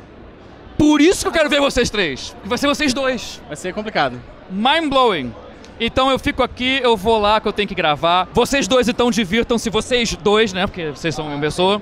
Por 0.77 0.99
isso 1.01 1.21
que 1.21 1.27
eu 1.27 1.31
quero 1.31 1.49
ver 1.49 1.61
vocês 1.61 1.89
três. 1.89 2.35
Vai 2.43 2.57
ser 2.57 2.67
vocês 2.67 2.93
dois. 2.93 3.41
Vai 3.47 3.55
ser 3.55 3.73
complicado. 3.73 4.19
Mind 4.49 4.89
blowing. 4.89 5.33
Então 5.79 6.09
eu 6.09 6.17
fico 6.19 6.41
aqui, 6.43 6.79
eu 6.83 6.95
vou 6.97 7.19
lá 7.19 7.39
que 7.39 7.47
eu 7.47 7.53
tenho 7.53 7.67
que 7.67 7.75
gravar. 7.75 8.27
Vocês 8.33 8.67
dois 8.67 8.87
então 8.87 9.09
divirtam-se, 9.11 9.69
vocês 9.69 10.15
dois, 10.15 10.51
né? 10.53 10.65
Porque 10.67 10.89
vocês 10.91 11.13
são 11.13 11.27
uma 11.27 11.39
pessoa. 11.39 11.81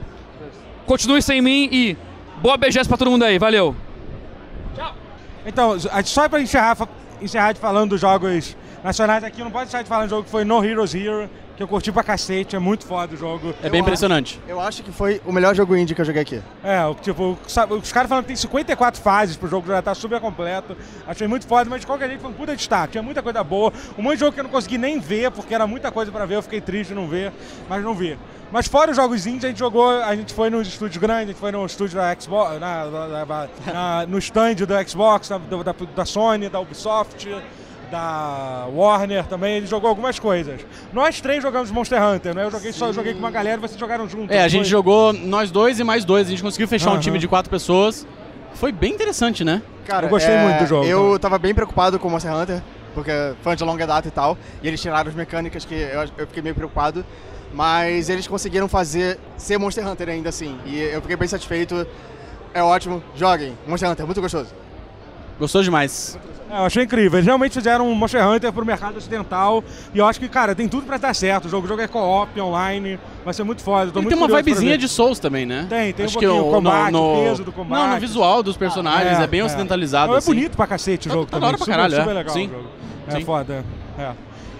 Continue 0.85 1.21
sem 1.21 1.41
mim 1.41 1.69
e 1.71 1.97
boa 2.41 2.57
BGS 2.57 2.88
pra 2.88 2.97
todo 2.97 3.11
mundo 3.11 3.23
aí, 3.23 3.38
valeu. 3.39 3.75
Então, 5.45 5.75
a- 5.91 6.03
só 6.03 6.29
pra 6.29 6.39
encerrar, 6.41 6.77
encerrar 7.21 7.53
de 7.53 7.59
falando 7.59 7.91
dos 7.91 8.01
jogos 8.01 8.56
nacionais 8.83 9.24
aqui, 9.24 9.44
não 9.44 9.51
pode 9.51 9.66
deixar 9.66 9.81
de 9.83 9.89
falar 9.89 10.01
de 10.01 10.07
um 10.07 10.10
jogo 10.10 10.24
que 10.24 10.30
foi 10.30 10.44
No 10.44 10.63
Heroes 10.63 10.94
Hero, 10.95 11.30
que 11.56 11.62
eu 11.63 11.68
curti 11.68 11.92
pra 11.92 12.04
cacete, 12.04 12.56
é 12.56 12.60
muito 12.60 12.86
foda 12.86 13.13
o 13.13 13.18
jogo. 13.18 13.54
É 13.62 13.69
bem 13.69 13.80
Eu 13.80 13.83
impressionante. 13.83 14.39
Eu 14.48 14.60
acho 14.60 14.81
que 14.81 14.92
foi 14.92 15.22
o 15.25 15.31
melhor 15.31 15.54
jogo 15.56 15.75
indie 15.75 15.94
que 15.94 16.01
eu 16.01 16.06
joguei 16.06 16.22
aqui. 16.24 16.42
É, 16.63 16.83
o- 16.86 16.95
tipo, 16.95 17.38
os 17.45 17.92
caras 17.92 18.10
falam 18.10 18.24
que 18.24 18.28
tem 18.28 18.36
54 18.36 19.00
fases 19.01 19.36
pro 19.38 19.48
jogo, 19.48 19.68
já 19.68 19.81
tá 19.81 19.94
super 19.94 20.19
completo. 20.19 20.75
Achei 21.07 21.28
muito 21.28 21.45
foda, 21.45 21.69
mas 21.69 21.81
de 21.81 21.88
qualquer 21.88 22.07
jeito 22.07 22.22
foi 22.22 22.31
um 22.31 22.33
puta 22.33 22.56
destaque. 22.56 22.94
Tinha 22.94 23.04
muita 23.04 23.22
coisa 23.22 23.44
boa. 23.44 23.72
Um 23.98 24.01
monte 24.01 24.13
de 24.16 24.19
jogo 24.22 24.31
que 24.31 24.39
eu 24.39 24.44
não 24.44 24.51
consegui 24.51 24.78
nem 24.78 25.00
ver, 25.00 25.30
porque 25.31 25.54
era 25.54 25.68
muita 25.68 25.92
coisa 25.92 26.12
pra 26.12 26.25
ver, 26.25 26.36
eu 26.36 26.42
fiquei 26.42 26.62
triste 26.62 26.89
de 26.89 26.95
não 26.95 27.07
ver, 27.07 27.31
mas 27.69 27.84
não 27.84 27.94
vi. 27.94 28.18
Mas 28.51 28.68
fora 28.68 28.92
os 28.92 28.98
jogos 28.98 29.25
indies, 29.27 29.45
a 29.45 29.48
gente 29.48 29.60
jogou, 29.60 29.89
a 29.89 30.13
gente 30.16 30.34
foi 30.34 30.50
nos 30.50 30.68
estúdios 30.68 30.98
grandes, 30.98 31.24
a 31.24 31.27
gente 31.27 31.39
foi 31.39 31.51
no 31.54 31.66
estúdio 31.66 31.95
da 31.98 32.13
Xbox, 32.19 32.60
na- 32.60 32.86
na- 32.86 33.07
na- 33.07 33.48
na- 33.74 34.06
no 34.07 34.18
stand 34.18 34.56
do 34.56 34.89
Xbox, 34.89 35.30
da, 35.30 35.38
da, 35.38 35.74
da 35.95 36.06
Sony, 36.06 36.50
da 36.50 36.60
Ubisoft, 36.60 37.30
da 37.91 38.67
Warner 38.73 39.25
também, 39.27 39.57
ele 39.57 39.67
jogou 39.67 39.89
algumas 39.89 40.17
coisas. 40.17 40.61
Nós 40.93 41.19
três 41.21 41.43
jogamos 41.43 41.69
Monster 41.69 42.01
Hunter, 42.01 42.33
né? 42.33 42.45
Eu 42.45 42.51
joguei 42.51 42.71
só 42.71 42.88
eu 42.88 42.93
joguei 42.93 43.13
com 43.13 43.19
uma 43.19 43.29
galera 43.29 43.57
e 43.57 43.61
vocês 43.61 43.79
jogaram 43.79 44.07
juntos. 44.07 44.35
É, 44.35 44.41
a 44.41 44.47
gente 44.47 44.61
Foi- 44.61 44.69
jogou 44.69 45.13
nós 45.13 45.51
dois 45.51 45.79
e 45.79 45.83
mais 45.83 46.05
dois. 46.05 46.27
A 46.27 46.29
gente 46.31 46.41
conseguiu 46.41 46.67
fechar 46.67 46.89
um 46.89 46.93
Aham. 46.93 47.01
time 47.01 47.19
de 47.19 47.27
quatro 47.27 47.51
pessoas. 47.51 48.07
Foi 48.53 48.71
bem 48.71 48.93
interessante, 48.93 49.43
né? 49.43 49.61
Cara, 49.85 50.05
Eu 50.05 50.09
gostei 50.09 50.33
é, 50.33 50.43
muito 50.43 50.59
do 50.59 50.65
jogo 50.67 50.85
Eu 50.85 51.19
tava 51.19 51.38
bem 51.38 51.53
preocupado 51.53 51.99
com 51.99 52.07
o 52.07 52.11
Monster 52.11 52.33
Hunter, 52.33 52.61
porque 52.93 53.11
fã 53.41 53.55
de 53.55 53.63
longa 53.63 53.85
data 53.85 54.07
e 54.07 54.11
tal, 54.11 54.38
e 54.63 54.67
eles 54.67 54.81
tiraram 54.81 55.09
as 55.09 55.15
mecânicas 55.15 55.65
que 55.65 55.73
eu, 55.75 56.01
eu 56.17 56.27
fiquei 56.27 56.41
meio 56.41 56.55
preocupado, 56.55 57.03
mas 57.53 58.09
eles 58.09 58.27
conseguiram 58.27 58.67
fazer 58.67 59.19
ser 59.38 59.57
Monster 59.57 59.85
Hunter 59.88 60.09
ainda 60.09 60.29
assim, 60.29 60.57
e 60.65 60.79
eu 60.79 61.01
fiquei 61.01 61.15
bem 61.17 61.27
satisfeito. 61.27 61.85
É 62.53 62.61
ótimo, 62.61 63.01
joguem. 63.15 63.57
Monster 63.67 63.89
Hunter, 63.89 64.05
muito 64.05 64.21
gostoso. 64.21 64.53
Gostou 65.39 65.63
demais. 65.63 66.17
É, 66.51 66.57
eu 66.59 66.65
achei 66.65 66.83
incrível. 66.83 67.18
Eles 67.18 67.25
realmente 67.25 67.53
fizeram 67.53 67.88
um 67.88 67.95
Monster 67.95 68.27
Hunter 68.27 68.51
pro 68.51 68.65
mercado 68.65 68.98
ocidental. 68.98 69.63
E 69.94 69.98
eu 70.00 70.06
acho 70.06 70.19
que, 70.19 70.27
cara, 70.27 70.53
tem 70.53 70.68
tudo 70.68 70.86
pra 70.86 70.98
dar 70.98 71.13
certo. 71.15 71.45
O 71.45 71.50
jogo, 71.50 71.65
o 71.65 71.68
jogo 71.69 71.81
é 71.81 71.88
co-op, 71.88 72.39
online. 72.42 73.00
Vai 73.24 73.33
ser 73.33 73.44
muito 73.44 73.62
foda. 73.63 73.86
eu 73.86 73.92
Tô 73.94 74.00
Ele 74.00 74.07
muito 74.07 74.18
tem 74.18 74.27
uma 74.27 74.38
vibezinha 74.38 74.77
de 74.77 74.88
Souls 74.89 75.18
também, 75.19 75.45
né? 75.45 75.65
Tem, 75.69 75.94
tem 75.94 76.03
um 76.06 76.07
Acho 76.09 76.18
que 76.19 76.25
pouquinho. 76.25 76.45
o- 76.45 76.50
O 76.50 76.56
combate, 76.56 76.92
no, 76.92 77.00
o 77.13 77.18
no- 77.18 77.24
peso 77.30 77.44
do 77.44 77.51
combate. 77.51 77.80
Não, 77.80 77.94
no 77.94 78.00
visual 78.01 78.44
dos 78.44 78.57
personagens 78.57 79.19
é, 79.19 79.27
bem 79.27 79.42
ocidentalizado. 79.44 80.13
É 80.13 80.18
assim. 80.18 80.33
bonito 80.33 80.57
pra 80.57 80.68
cacete 80.68 81.07
o 81.07 81.12
jogo 81.12 81.25
Tá 81.27 81.39
da 81.39 81.48
também. 81.48 81.57
pra 81.57 81.68
caralho, 81.68 81.95
é. 81.95 82.00
super 82.00 82.13
legal 82.13 82.33
Sim. 82.33 82.48
o 82.48 82.50
jogo. 82.51 82.68
É 83.07 83.12
Sim. 83.12 83.25
foda. 83.25 83.65
É. 83.97 84.12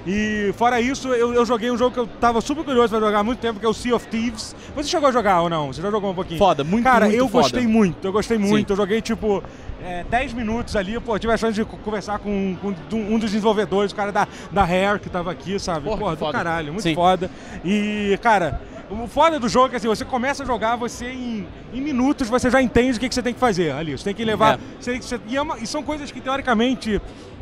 E 0.06 0.52
fora 0.58 0.82
isso, 0.82 1.10
eu, 1.10 1.32
eu 1.32 1.46
joguei 1.46 1.70
um 1.70 1.78
jogo 1.78 1.92
que 1.94 2.00
eu 2.00 2.08
tava 2.08 2.42
super 2.42 2.64
curioso 2.66 2.90
pra 2.90 3.00
jogar 3.00 3.20
há 3.20 3.24
muito 3.24 3.38
tempo, 3.38 3.60
que 3.60 3.66
é 3.66 3.70
o 3.70 3.74
Sea 3.74 3.96
of 3.96 4.08
Thieves. 4.08 4.56
Você 4.76 4.90
chegou 4.90 5.08
a 5.08 5.12
jogar 5.12 5.42
ou 5.42 5.50
não? 5.50 5.72
Você 5.72 5.80
já 5.80 5.92
jogou 5.92 6.10
um 6.10 6.16
pouquinho? 6.16 6.40
Foda, 6.40 6.64
muito, 6.64 6.84
Cara, 6.84 7.06
muito 7.06 7.18
eu 7.20 7.28
foda. 7.30 7.44
gostei 7.44 7.68
muito, 7.68 8.08
eu 8.08 8.12
gostei 8.12 8.38
muito. 8.40 8.68
Sim. 8.70 8.74
Eu 8.74 8.78
joguei 8.78 9.00
tipo 9.00 9.44
é, 9.84 10.04
10 10.10 10.34
minutos 10.34 10.76
ali, 10.76 11.00
pô, 11.00 11.20
tive 11.20 11.32
a 11.32 11.38
chance 11.38 11.54
de 11.54 11.64
co- 11.66 11.78
conversar 11.78 12.18
com, 12.18 12.56
com 12.60 12.74
um 12.96 13.20
dos 13.20 13.30
desenvolvedores, 13.30 13.92
o 13.92 13.96
cara 13.96 14.12
da, 14.12 14.28
da 14.52 14.64
Rare 14.64 15.00
que 15.00 15.08
tava 15.10 15.32
aqui, 15.32 15.60
sabe? 15.60 15.86
Porra, 15.86 15.98
Porra, 16.00 16.16
do 16.16 16.20
foda. 16.20 16.32
caralho, 16.36 16.74
muito 16.74 16.82
Sim. 16.84 16.96
foda. 16.96 17.30
E, 17.64 18.18
cara, 18.24 18.60
o 18.90 19.08
foda 19.08 19.40
do 19.40 19.48
jogo 19.48 19.68
é 19.68 19.70
que 19.70 19.76
assim, 19.76 19.88
você 19.88 20.04
começa 20.04 20.42
a 20.42 20.46
jogar, 20.48 20.78
você 20.78 21.12
em, 21.12 21.48
em 21.72 21.80
minutos 21.80 22.28
você 22.28 22.50
já 22.50 22.60
entende 22.60 22.98
o 22.98 23.00
que, 23.00 23.08
que 23.08 23.14
você 23.14 23.22
tem 23.22 23.36
que 23.36 23.40
fazer 23.40 23.72
ali. 23.72 23.92
Você 23.96 24.04
tem 24.06 24.16
que 24.16 24.26
levar. 24.26 24.56
É. 24.56 24.60
você- 24.80 25.00
você- 25.00 25.20
e, 25.28 25.38
é 25.38 25.42
uma- 25.44 25.60
e 25.60 25.68
são 25.68 25.84
coisas 25.84 26.12
que 26.12 26.20
teoricamente 26.20 27.00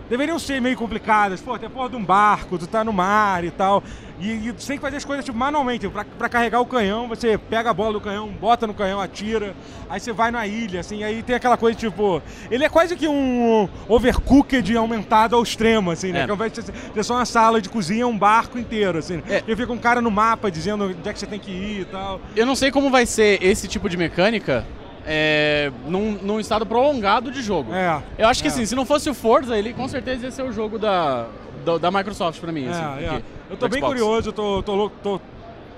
deveriam 0.09 0.39
ser 0.39 0.59
meio 0.59 0.75
complicadas. 0.75 1.39
Pô, 1.41 1.57
tem 1.57 1.67
a 1.67 1.69
porra 1.69 1.89
de 1.89 1.95
um 1.95 2.03
barco, 2.03 2.57
tu 2.57 2.67
tá 2.67 2.83
no 2.83 2.91
mar 2.91 3.43
e 3.43 3.51
tal. 3.51 3.83
E, 4.19 4.49
e 4.49 4.53
tu 4.53 4.65
tem 4.65 4.77
que 4.77 4.81
fazer 4.81 4.97
as 4.97 5.05
coisas 5.05 5.23
tipo, 5.23 5.37
manualmente. 5.37 5.87
Pra, 5.87 6.03
pra 6.03 6.27
carregar 6.27 6.59
o 6.59 6.65
canhão, 6.65 7.07
você 7.07 7.37
pega 7.37 7.69
a 7.69 7.73
bola 7.73 7.93
do 7.93 8.01
canhão, 8.01 8.27
bota 8.27 8.67
no 8.67 8.73
canhão, 8.73 8.99
atira. 8.99 9.55
Aí 9.89 9.99
você 9.99 10.11
vai 10.11 10.31
na 10.31 10.45
ilha, 10.45 10.81
assim. 10.81 11.03
Aí 11.03 11.23
tem 11.23 11.35
aquela 11.35 11.55
coisa 11.55 11.77
tipo. 11.77 12.21
Ele 12.51 12.65
é 12.65 12.69
quase 12.69 12.95
que 12.95 13.07
um 13.07 13.69
overcooked 13.87 14.75
aumentado 14.75 15.35
ao 15.35 15.43
extremo, 15.43 15.91
assim, 15.91 16.11
né? 16.11 16.21
É. 16.21 16.25
Que 16.25 16.31
ao 16.31 16.35
invés 16.35 16.51
de 16.51 16.61
ser 16.63 17.03
só 17.03 17.15
uma 17.15 17.25
sala 17.25 17.61
de 17.61 17.69
cozinha, 17.69 18.03
é 18.03 18.05
um 18.05 18.17
barco 18.17 18.57
inteiro, 18.57 18.97
assim. 18.97 19.21
É. 19.29 19.43
E 19.47 19.55
fica 19.55 19.71
um 19.71 19.77
cara 19.77 20.01
no 20.01 20.11
mapa 20.11 20.51
dizendo 20.51 20.85
onde 20.85 21.07
é 21.07 21.13
que 21.13 21.19
você 21.19 21.27
tem 21.27 21.39
que 21.39 21.51
ir 21.51 21.81
e 21.81 21.85
tal. 21.85 22.19
Eu 22.35 22.45
não 22.45 22.55
sei 22.55 22.71
como 22.71 22.89
vai 22.89 23.05
ser 23.05 23.41
esse 23.43 23.67
tipo 23.67 23.87
de 23.87 23.95
mecânica 23.95 24.65
é, 25.11 25.71
num, 25.87 26.11
num 26.21 26.39
estado 26.39 26.67
prolongado 26.67 27.31
de 27.31 27.41
jogo. 27.41 27.73
É. 27.73 27.99
Eu 28.15 28.27
acho 28.27 28.43
que 28.43 28.47
É. 28.47 28.51
assim, 28.51 28.63
se 28.63 28.75
não 28.75 28.85
fosse 28.85 29.09
o 29.09 29.13
Forza, 29.15 29.57
ele 29.57 29.73
com 29.73 29.87
certeza 29.87 30.25
ia 30.25 30.31
ser 30.31 30.43
o 30.43 30.51
jogo 30.51 30.77
da, 30.77 31.25
da, 31.65 31.79
da 31.79 31.91
Microsoft 31.91 32.39
pra 32.39 32.51
mim. 32.51 32.67
É, 32.67 32.69
assim, 32.69 33.05
é. 33.05 33.21
Eu 33.49 33.57
tô 33.57 33.67
bem 33.67 33.79
Xbox. 33.79 33.99
curioso, 33.99 34.29
eu 34.29 34.33
tô, 34.33 34.61
tô 34.61 34.75
louco, 34.75 34.95
tô, 35.01 35.19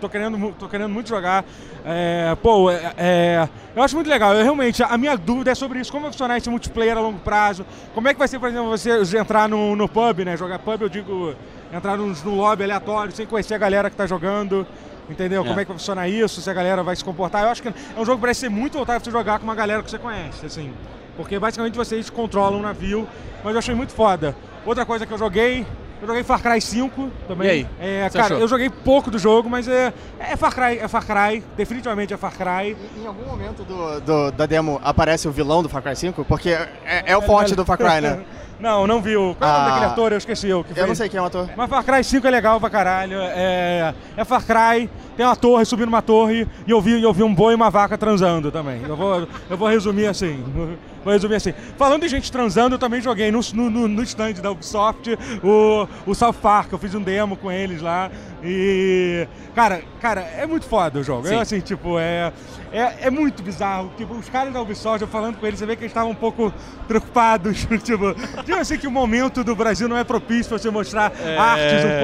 tô, 0.02 0.10
querendo, 0.10 0.54
tô 0.60 0.68
querendo 0.68 0.90
muito 0.90 1.08
jogar. 1.08 1.46
É, 1.86 2.36
pô, 2.44 2.70
é, 2.70 2.94
é, 2.98 3.50
eu 3.74 3.82
acho 3.82 3.96
muito 3.96 4.10
legal. 4.10 4.34
Eu 4.34 4.44
realmente, 4.44 4.84
a 4.84 4.98
minha 4.98 5.16
dúvida 5.16 5.52
é 5.52 5.56
sobre 5.56 5.80
isso. 5.80 5.90
Como 5.92 6.04
vai 6.04 6.12
funcionar 6.12 6.38
esse 6.38 6.50
multiplayer 6.50 6.98
a 6.98 7.00
longo 7.02 7.20
prazo? 7.20 7.66
Como 7.96 8.10
é 8.10 8.14
que 8.14 8.20
vai 8.20 8.28
ser, 8.28 8.38
por 8.38 8.50
exemplo, 8.50 8.70
você 8.70 9.18
entrar 9.18 9.48
no, 9.48 9.78
no 9.78 9.88
pub, 9.88 10.20
né? 10.26 10.36
Jogar 10.36 10.60
pub, 10.60 10.82
eu 10.82 10.90
digo, 10.90 11.34
entrar 11.74 11.96
no, 11.96 12.08
no 12.08 12.36
lobby 12.36 12.64
aleatório, 12.66 13.14
sem 13.16 13.26
conhecer 13.26 13.54
a 13.54 13.58
galera 13.58 13.90
que 13.90 13.96
tá 13.96 14.06
jogando. 14.06 14.68
Entendeu? 15.12 15.41
É. 15.44 15.48
Como 15.48 15.60
é 15.60 15.63
que 15.65 15.70
vai 15.70 15.77
funcionar 15.77 16.08
isso? 16.08 16.41
Se 16.41 16.50
a 16.50 16.53
galera 16.53 16.82
vai 16.82 16.96
se 16.96 17.03
comportar. 17.03 17.44
Eu 17.44 17.50
acho 17.50 17.62
que 17.62 17.68
é 17.68 17.74
um 17.98 18.06
jogo 18.06 18.18
que 18.18 18.22
parece 18.22 18.39
ser 18.39 18.50
muito 18.50 18.74
voltado 18.77 19.01
pra 19.01 19.06
você 19.06 19.12
jogar 19.12 19.38
com 19.39 19.44
uma 19.44 19.56
galera 19.56 19.84
que 19.84 19.91
você 19.91 20.00
conhece, 20.00 20.46
assim. 20.46 20.74
Porque 21.18 21.38
basicamente 21.38 21.75
vocês 21.75 22.10
controlam 22.10 22.60
o 22.60 22.63
navio, 22.63 23.08
mas 23.44 23.53
eu 23.53 23.60
achei 23.60 23.75
muito 23.75 23.94
foda. 23.94 24.36
Outra 24.65 24.86
coisa 24.86 25.06
que 25.06 25.13
eu 25.13 25.18
joguei, 25.18 25.68
eu 26.01 26.08
joguei 26.08 26.24
Far 26.24 26.41
Cry 26.41 26.60
5 26.60 27.10
também. 27.27 27.48
E 27.48 27.51
aí? 27.51 27.67
É, 27.79 28.10
cara, 28.10 28.25
achou? 28.25 28.39
eu 28.39 28.48
joguei 28.48 28.70
pouco 28.70 29.12
do 29.12 29.20
jogo, 29.20 29.50
mas 29.50 29.67
é, 29.67 29.93
é 30.20 30.36
Far 30.36 30.53
Cry, 30.53 30.79
é 30.79 30.88
Far 30.88 31.05
Cry, 31.05 31.43
definitivamente 31.55 32.13
é 32.13 32.17
Far 32.17 32.34
Cry. 32.36 32.75
Em 33.01 33.05
algum 33.05 33.25
momento 33.25 33.63
do, 33.63 34.01
do- 34.01 34.31
da 34.31 34.46
demo 34.46 34.79
aparece 34.84 35.27
o 35.27 35.31
vilão 35.31 35.62
do 35.62 35.70
Far 35.70 35.81
Cry 35.84 35.96
5? 35.96 36.25
Porque 36.25 36.50
é, 36.50 37.03
é 37.05 37.15
o 37.17 37.22
forte 37.22 37.55
do 37.55 37.63
Far 37.65 37.77
Cry, 37.77 38.01
né? 38.01 38.20
Não, 38.62 38.86
não 38.86 39.01
viu. 39.01 39.36
Qual 39.39 39.50
é 39.50 39.53
o 39.53 39.58
nome 39.58 39.65
Ah. 39.65 39.70
daquele 39.72 39.86
ator? 39.91 40.12
Eu 40.12 40.20
esqueci. 40.20 40.53
O 40.53 40.63
que 40.63 40.70
Eu 40.74 40.75
fez. 40.75 40.88
não 40.88 40.93
sei 40.93 41.10
quem 41.10 41.17
é 41.17 41.22
o 41.24 41.25
ator. 41.25 41.50
Mas 41.58 41.67
Far 41.67 41.84
Cry 41.84 42.03
5 42.03 42.27
é 42.27 42.29
legal 42.29 42.60
pra 42.60 42.70
caralho. 42.70 43.17
É, 43.20 43.91
é 44.15 44.24
Far 44.24 44.46
Cry, 44.46 44.88
tem 45.17 45.25
uma 45.25 45.36
torre, 45.36 45.65
subindo 45.65 45.88
uma 45.88 46.03
torre, 46.03 46.48
e 46.67 46.70
eu 46.70 46.79
vi, 46.79 47.01
eu 47.01 47.12
vi 47.12 47.24
um 47.24 47.34
boi 47.34 47.53
e 47.53 47.55
uma 47.55 47.72
vaca 47.72 47.98
transando 47.98 48.51
também. 48.51 48.79
Eu 48.88 48.96
vou, 48.96 49.27
eu 49.50 49.58
vou 49.58 49.67
resumir 49.67 50.05
assim. 50.05 50.43
Vou 51.03 51.12
resumir 51.13 51.36
assim. 51.36 51.53
Falando 51.77 52.01
de 52.03 52.10
gente 52.10 52.31
transando, 52.31 52.75
eu 52.75 52.79
também 52.79 53.01
joguei 53.01 53.31
no, 53.31 53.39
no, 53.53 53.88
no- 53.88 54.03
stand 54.03 54.34
da 54.34 54.51
Ubisoft 54.51 55.17
o, 55.43 55.88
o 56.05 56.13
South 56.15 56.34
Park. 56.34 56.72
Eu 56.72 56.77
fiz 56.79 56.93
um 56.96 57.01
demo 57.01 57.36
com 57.36 57.51
eles 57.51 57.81
lá. 57.81 58.12
E. 58.43 59.27
Cara, 59.55 59.81
cara, 60.00 60.22
é 60.22 60.46
muito 60.46 60.65
foda 60.65 61.00
o 61.00 61.03
jogo. 61.03 61.27
Sim. 61.27 61.36
É 61.36 61.39
assim, 61.41 61.60
tipo, 61.60 61.98
é, 62.00 62.31
é. 62.72 62.96
É 63.01 63.10
muito 63.10 63.41
bizarro. 63.43 63.91
Tipo, 63.98 64.13
os 64.15 64.29
caras 64.29 64.53
da 64.53 64.62
Ubisoft, 64.62 65.01
eu 65.01 65.08
falando 65.08 65.38
com 65.38 65.46
eles, 65.46 65.60
você 65.60 65.65
vê 65.65 65.75
que 65.75 65.81
eles 65.84 65.91
estavam 65.91 66.12
um 66.12 66.15
pouco 66.15 66.53
preocupados. 66.88 67.65
tipo, 67.84 68.13
tipo 68.43 68.55
assim 68.55 68.77
que 68.77 68.88
o 68.88 68.91
momento 68.91 69.43
do 69.43 69.55
Brasil 69.55 69.88
não 69.88 69.98
é 69.98 70.03
propício 70.03 70.50
pra 70.50 70.58
você 70.58 70.70
mostrar 70.70 71.12
artes 71.38 71.84
um 71.86 72.00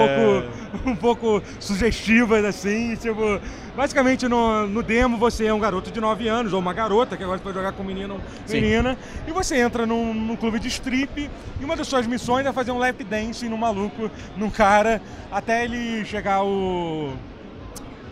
pouco, 0.84 0.90
um 0.90 0.96
pouco 0.96 1.44
sugestivas, 1.60 2.44
assim. 2.46 2.96
Tipo, 2.96 3.40
basicamente 3.78 4.28
no, 4.28 4.66
no 4.68 4.82
demo 4.82 5.18
você 5.18 5.46
é 5.46 5.54
um 5.54 5.60
garoto 5.60 5.92
de 5.92 6.02
9 6.02 6.28
anos, 6.28 6.52
ou 6.52 6.60
uma 6.60 6.74
garota, 6.74 7.16
que 7.16 7.24
agora 7.24 7.38
você 7.38 7.44
pode 7.44 7.56
jogar 7.56 7.72
com 7.74 7.84
menino 7.84 8.20
Sim. 8.48 8.60
menina, 8.60 8.98
e 9.28 9.32
você 9.32 9.58
entra 9.58 9.86
num, 9.86 10.16
num 10.16 10.36
clube 10.36 10.60
de 10.60 10.68
strip, 10.68 11.30
e 11.62 11.64
uma 11.64 11.76
das 11.76 11.88
suas 11.88 12.08
missões 12.08 12.46
é 12.46 12.52
fazer 12.52 12.72
um 12.72 12.80
lap 12.80 13.04
dance 13.04 13.48
num 13.48 13.56
maluco, 13.56 14.10
num 14.36 14.50
cara, 14.50 15.00
até 15.32 15.64
ele 15.64 16.04
chegar 16.04 16.44
o. 16.44 17.14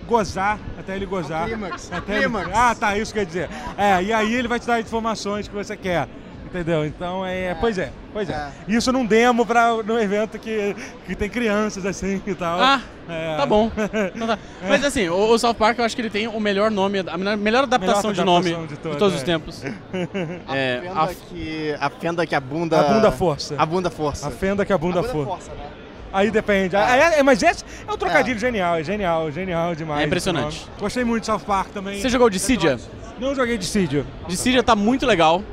Gozar, 0.08 0.60
até 0.78 0.96
ele 0.96 1.08
gozar. 1.08 1.48
clímax. 1.48 1.92
Até 1.92 2.24
ele-. 2.24 2.36
Ah, 2.54 2.76
tá, 2.80 2.96
isso 2.96 3.12
quer 3.12 3.26
dizer. 3.26 3.50
É, 3.76 4.04
e 4.04 4.14
aí 4.14 4.36
ele 4.36 4.48
vai 4.48 4.60
te 4.60 4.68
dar 4.68 4.76
as 4.76 4.86
informações 4.86 5.48
que 5.48 5.56
você 5.56 5.76
quer. 5.76 6.08
Entendeu? 6.56 6.86
Então 6.86 7.26
é. 7.26 7.54
Pois 7.60 7.78
é, 7.78 7.92
pois 8.14 8.30
é. 8.30 8.34
É. 8.34 8.50
Isso 8.68 8.92
num 8.92 9.06
demo 9.06 9.46
pra, 9.46 9.74
num 9.84 10.00
evento 10.00 10.40
que, 10.40 10.74
que 11.06 11.14
tem 11.16 11.30
crianças 11.30 11.86
assim 11.86 12.22
e 12.26 12.34
tal. 12.34 12.60
Ah, 12.62 12.82
É. 13.10 13.36
tá 13.36 13.46
bom. 13.46 13.70
Então 14.16 14.26
tá. 14.28 14.40
Mas 14.68 14.84
assim, 14.86 15.10
o, 15.10 15.16
o 15.32 15.38
South 15.38 15.54
Park 15.56 15.78
eu 15.80 15.86
acho 15.86 15.96
que 15.96 16.02
ele 16.02 16.10
tem 16.10 16.28
o 16.28 16.40
melhor 16.40 16.72
nome, 16.72 17.00
a 17.06 17.18
melhor, 17.18 17.36
melhor 17.38 17.64
adaptação 17.64 18.14
de 18.14 18.24
nome 18.24 18.52
adaptação 18.54 18.68
de 18.68 18.76
de, 18.76 18.80
todas, 18.80 18.98
todos 18.98 19.14
é. 19.14 19.18
os 19.18 19.24
tempos. 19.24 19.64
É, 20.50 20.82
a, 20.94 21.04
a- 21.04 21.08
fenda 21.08 21.16
que, 21.30 21.76
a 21.80 21.90
fenda 21.90 22.26
que 22.26 22.36
a 22.36 22.40
bunda... 22.40 22.80
A 22.80 22.84
bunda 22.94 23.12
força. 23.12 23.56
A 23.58 23.66
bunda 23.66 23.90
força. 23.90 24.28
A 24.28 24.32
fenda 24.32 24.66
que 24.66 24.72
a 24.72 24.78
bunda, 24.78 25.00
A 25.00 25.02
bunda 25.02 25.14
for. 25.14 25.26
força, 25.26 25.52
né? 25.52 25.66
Aí 26.14 26.32
depende. 26.32 26.76
É- 26.78 27.20
é- 27.20 27.24
mas 27.24 27.44
esse 27.44 27.64
é 27.86 27.92
um 27.92 27.98
trocadilho 27.98 28.40
genial, 28.40 28.78
é 28.78 28.84
genial, 28.84 29.30
genial 29.32 29.76
demais. 29.76 30.02
É 30.02 30.06
impressionante. 30.06 30.60
nome. 30.62 30.72
Gostei 30.80 31.04
muito 31.04 31.22
de 31.22 31.26
South 31.28 31.40
Park 31.40 31.72
também. 31.72 32.00
Você 32.00 32.08
jogou 32.08 32.30
Dissidia? 32.30 32.80
Não 33.20 33.36
joguei 33.36 33.58
Dissidia. 33.58 34.06
Dissidia 34.28 34.64
tá 34.64 34.76
muito 34.76 35.06
legal. 35.06 35.44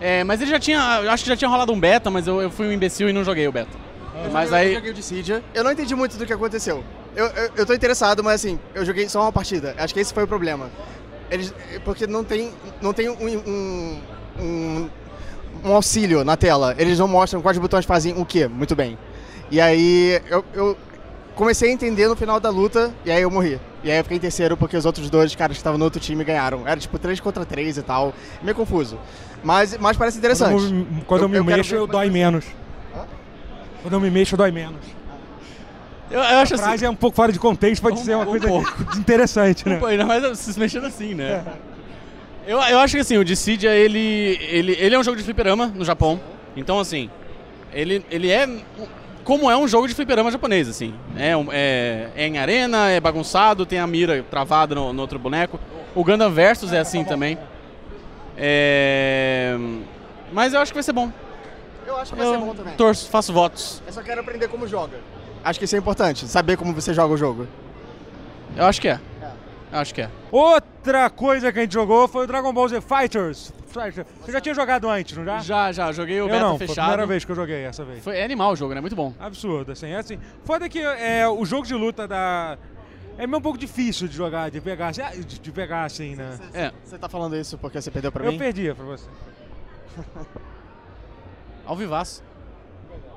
É, 0.00 0.22
mas 0.24 0.40
ele 0.40 0.50
já 0.50 0.60
tinha, 0.60 1.00
eu 1.02 1.10
acho 1.10 1.24
que 1.24 1.30
já 1.30 1.36
tinha 1.36 1.48
rolado 1.48 1.72
um 1.72 1.80
beta, 1.80 2.10
mas 2.10 2.26
eu, 2.26 2.40
eu 2.40 2.50
fui 2.50 2.66
um 2.68 2.72
imbecil 2.72 3.08
e 3.08 3.12
não 3.12 3.24
joguei 3.24 3.48
o 3.48 3.52
beta. 3.52 3.76
Mas 4.32 4.50
eu, 4.50 4.56
aí, 4.56 4.68
Eu 4.68 4.74
joguei 4.74 4.90
o 4.90 4.94
Dissidia. 4.94 5.42
Eu 5.54 5.64
não 5.64 5.72
entendi 5.72 5.94
muito 5.94 6.16
do 6.16 6.26
que 6.26 6.32
aconteceu. 6.32 6.84
Eu, 7.14 7.26
eu, 7.26 7.50
eu 7.56 7.66
tô 7.66 7.74
interessado, 7.74 8.22
mas 8.22 8.36
assim, 8.36 8.58
eu 8.74 8.84
joguei 8.84 9.08
só 9.08 9.22
uma 9.22 9.32
partida. 9.32 9.74
Acho 9.78 9.94
que 9.94 10.00
esse 10.00 10.12
foi 10.12 10.24
o 10.24 10.28
problema. 10.28 10.70
Eles, 11.30 11.52
porque 11.84 12.06
não 12.06 12.24
tem, 12.24 12.52
não 12.80 12.92
tem 12.92 13.08
um, 13.08 13.16
um, 13.16 14.00
um, 14.40 14.90
um 15.64 15.72
auxílio 15.72 16.24
na 16.24 16.36
tela. 16.36 16.74
Eles 16.78 16.98
não 16.98 17.08
mostram 17.08 17.42
quais 17.42 17.58
botões 17.58 17.84
fazem 17.84 18.14
o 18.16 18.24
quê, 18.24 18.46
muito 18.48 18.74
bem. 18.74 18.98
E 19.50 19.60
aí 19.60 20.20
eu, 20.28 20.44
eu 20.54 20.78
comecei 21.38 21.70
a 21.70 21.72
entender 21.72 22.08
no 22.08 22.16
final 22.16 22.40
da 22.40 22.50
luta, 22.50 22.92
e 23.04 23.10
aí 23.12 23.22
eu 23.22 23.30
morri. 23.30 23.60
E 23.84 23.90
aí 23.92 23.96
eu 23.98 24.02
fiquei 24.02 24.16
em 24.16 24.20
terceiro 24.20 24.56
porque 24.56 24.76
os 24.76 24.84
outros 24.84 25.08
dois 25.08 25.32
caras 25.36 25.56
que 25.56 25.60
estavam 25.60 25.78
no 25.78 25.84
outro 25.84 26.00
time 26.00 26.24
ganharam. 26.24 26.66
Era 26.66 26.78
tipo 26.80 26.98
3 26.98 27.20
contra 27.20 27.44
3 27.46 27.78
e 27.78 27.82
tal. 27.82 28.12
Meio 28.42 28.56
confuso. 28.56 28.98
Mas, 29.42 29.78
mas 29.78 29.96
parece 29.96 30.18
interessante. 30.18 30.50
Quando 30.52 30.64
eu, 30.66 30.72
me- 30.74 31.02
quando 31.06 31.20
eu, 31.22 31.28
Eu- 31.28 31.34
eu 31.36 31.44
me 31.44 31.52
mexo, 31.56 31.74
eu 31.76 31.84
é 31.84 31.86
dói 31.86 32.06
vai 32.06 32.10
menos. 32.10 32.44
Hã? 32.94 33.04
Quando 33.82 33.94
eu 33.94 34.00
me 34.00 34.10
mexo, 34.10 34.36
dói 34.36 34.50
menos. 34.50 34.80
eu, 36.10 36.18
eu 36.18 36.38
acho 36.38 36.54
A 36.54 36.56
assim. 36.56 36.64
frase 36.64 36.84
é 36.84 36.90
um 36.90 36.96
pouco 36.96 37.14
fora 37.14 37.30
de 37.32 37.38
contexto, 37.38 37.80
pode 37.82 38.00
Um- 38.00 38.04
ser 38.04 38.14
uma 38.16 38.24
um 38.24 38.26
coisa 38.26 38.48
pouco. 38.48 38.68
interessante, 38.98 39.68
né? 39.68 39.76
Pô, 39.76 39.86
ainda 39.86 40.04
mais 40.04 40.36
se 40.40 40.58
mexendo 40.58 40.86
assim, 40.86 41.14
né? 41.14 41.44
Eu, 42.46 42.58
eu 42.62 42.78
acho 42.80 42.94
que 42.96 43.00
assim, 43.00 43.16
o 43.16 43.24
Dissidia, 43.24 43.70
ele, 43.74 44.38
ele, 44.50 44.72
ele 44.78 44.94
é 44.94 44.98
um 44.98 45.04
jogo 45.04 45.16
de 45.16 45.22
fliperama 45.22 45.66
no 45.68 45.84
Japão. 45.84 46.18
Então, 46.56 46.80
assim, 46.80 47.08
ele, 47.72 48.04
ele 48.10 48.28
é 48.30 48.44
um- 48.46 48.97
como 49.28 49.50
é 49.50 49.56
um 49.58 49.68
jogo 49.68 49.86
de 49.86 49.94
fliperama 49.94 50.30
japonês, 50.30 50.70
assim. 50.70 50.94
É, 51.14 51.32
é, 51.52 52.10
é 52.16 52.26
em 52.26 52.38
arena, 52.38 52.88
é 52.88 52.98
bagunçado, 52.98 53.66
tem 53.66 53.78
a 53.78 53.86
mira 53.86 54.24
travada 54.30 54.74
no, 54.74 54.90
no 54.90 55.02
outro 55.02 55.18
boneco. 55.18 55.60
O 55.94 56.02
Gundam 56.02 56.30
Versus 56.30 56.72
é 56.72 56.78
assim 56.78 57.04
também. 57.04 57.36
É, 58.38 59.54
mas 60.32 60.54
eu 60.54 60.60
acho 60.60 60.72
que 60.72 60.76
vai 60.76 60.82
ser 60.82 60.94
bom. 60.94 61.12
Eu 61.86 61.98
acho 61.98 62.12
que 62.12 62.18
vai 62.18 62.26
Eu 62.26 62.32
ser 62.32 62.38
bom 62.38 62.54
também. 62.54 62.74
torço, 62.74 63.10
faço 63.10 63.30
votos. 63.30 63.82
Eu 63.86 63.92
só 63.92 64.00
quero 64.00 64.22
aprender 64.22 64.48
como 64.48 64.66
joga. 64.66 64.96
Acho 65.44 65.58
que 65.58 65.66
isso 65.66 65.76
é 65.76 65.78
importante, 65.78 66.26
saber 66.26 66.56
como 66.56 66.72
você 66.72 66.94
joga 66.94 67.12
o 67.12 67.16
jogo. 67.18 67.46
Eu 68.56 68.64
acho 68.64 68.80
que 68.80 68.88
é. 68.88 68.98
Eu 69.70 69.78
acho 69.78 69.94
que 69.94 70.00
é. 70.00 70.08
Outra 70.32 71.10
coisa 71.10 71.52
que 71.52 71.58
a 71.58 71.62
gente 71.62 71.74
jogou 71.74 72.08
foi 72.08 72.24
o 72.24 72.26
Dragon 72.26 72.50
Ball 72.50 72.68
Z 72.68 72.80
Fighters. 72.80 73.52
Você 73.68 74.32
já 74.32 74.40
tinha 74.40 74.54
jogado 74.54 74.88
antes, 74.88 75.16
não 75.16 75.24
já? 75.24 75.38
Já, 75.40 75.72
já, 75.72 75.92
joguei 75.92 76.16
o 76.20 76.24
eu 76.24 76.28
beta 76.28 76.40
não, 76.40 76.56
foi 76.56 76.64
a 76.64 76.68
fechado. 76.68 76.84
primeira 76.86 77.06
vez 77.06 77.24
que 77.24 77.30
eu 77.32 77.36
joguei 77.36 77.64
essa 77.64 77.84
vez. 77.84 78.02
Foi 78.02 78.16
é 78.16 78.24
animal 78.24 78.52
o 78.52 78.56
jogo, 78.56 78.74
né? 78.74 78.80
Muito 78.80 78.96
bom. 78.96 79.14
Absurdo, 79.20 79.72
assim, 79.72 79.88
é 79.88 79.96
assim. 79.98 80.18
Foda 80.44 80.68
que 80.68 80.80
é, 80.80 81.28
o 81.28 81.44
jogo 81.44 81.66
de 81.66 81.74
luta 81.74 82.06
da. 82.08 82.56
É 83.18 83.26
meio 83.26 83.38
um 83.38 83.42
pouco 83.42 83.58
difícil 83.58 84.06
de 84.08 84.14
jogar, 84.16 84.48
de 84.50 84.60
pegar, 84.60 84.88
assim, 84.88 85.02
ah, 85.02 85.10
de, 85.10 85.38
de 85.40 85.52
pegar 85.52 85.84
assim, 85.84 86.14
né? 86.14 86.38
É. 86.54 86.72
Você 86.84 86.96
tá 86.98 87.08
falando 87.08 87.36
isso 87.36 87.58
porque 87.58 87.80
você 87.80 87.90
perdeu 87.90 88.12
pra 88.12 88.24
Eu 88.24 88.32
mim? 88.32 88.38
perdi 88.38 88.72
pra 88.72 88.84
você. 88.84 89.08
Ao 91.66 91.76
vivaço. 91.76 92.22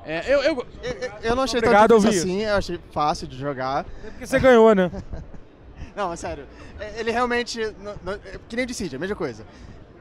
É, 0.04 0.24
eu, 0.32 0.42
eu, 0.42 0.66
Eu, 0.82 0.90
eu- 0.92 1.12
eu 1.22 1.36
não 1.36 1.44
achei 1.44 1.58
Obrigado, 1.58 1.90
tão 1.90 1.98
difícil 2.00 2.22
assim, 2.22 2.40
eu 2.42 2.56
achei 2.56 2.80
fácil 2.90 3.26
de 3.28 3.38
jogar. 3.38 3.86
É 4.04 4.10
porque 4.10 4.26
você 4.26 4.38
ganhou, 4.40 4.74
né? 4.74 4.90
Não, 5.94 6.10
é 6.12 6.16
sério. 6.16 6.44
É- 6.80 6.98
Ele 7.00 7.10
realmente. 7.12 7.60
não- 7.78 7.94
não- 8.02 8.12
é 8.14 8.38
que 8.48 8.56
nem 8.56 8.64
o 8.64 8.66
Dissidia, 8.66 8.96
a 8.96 9.00
mesma 9.00 9.14
coisa. 9.14 9.44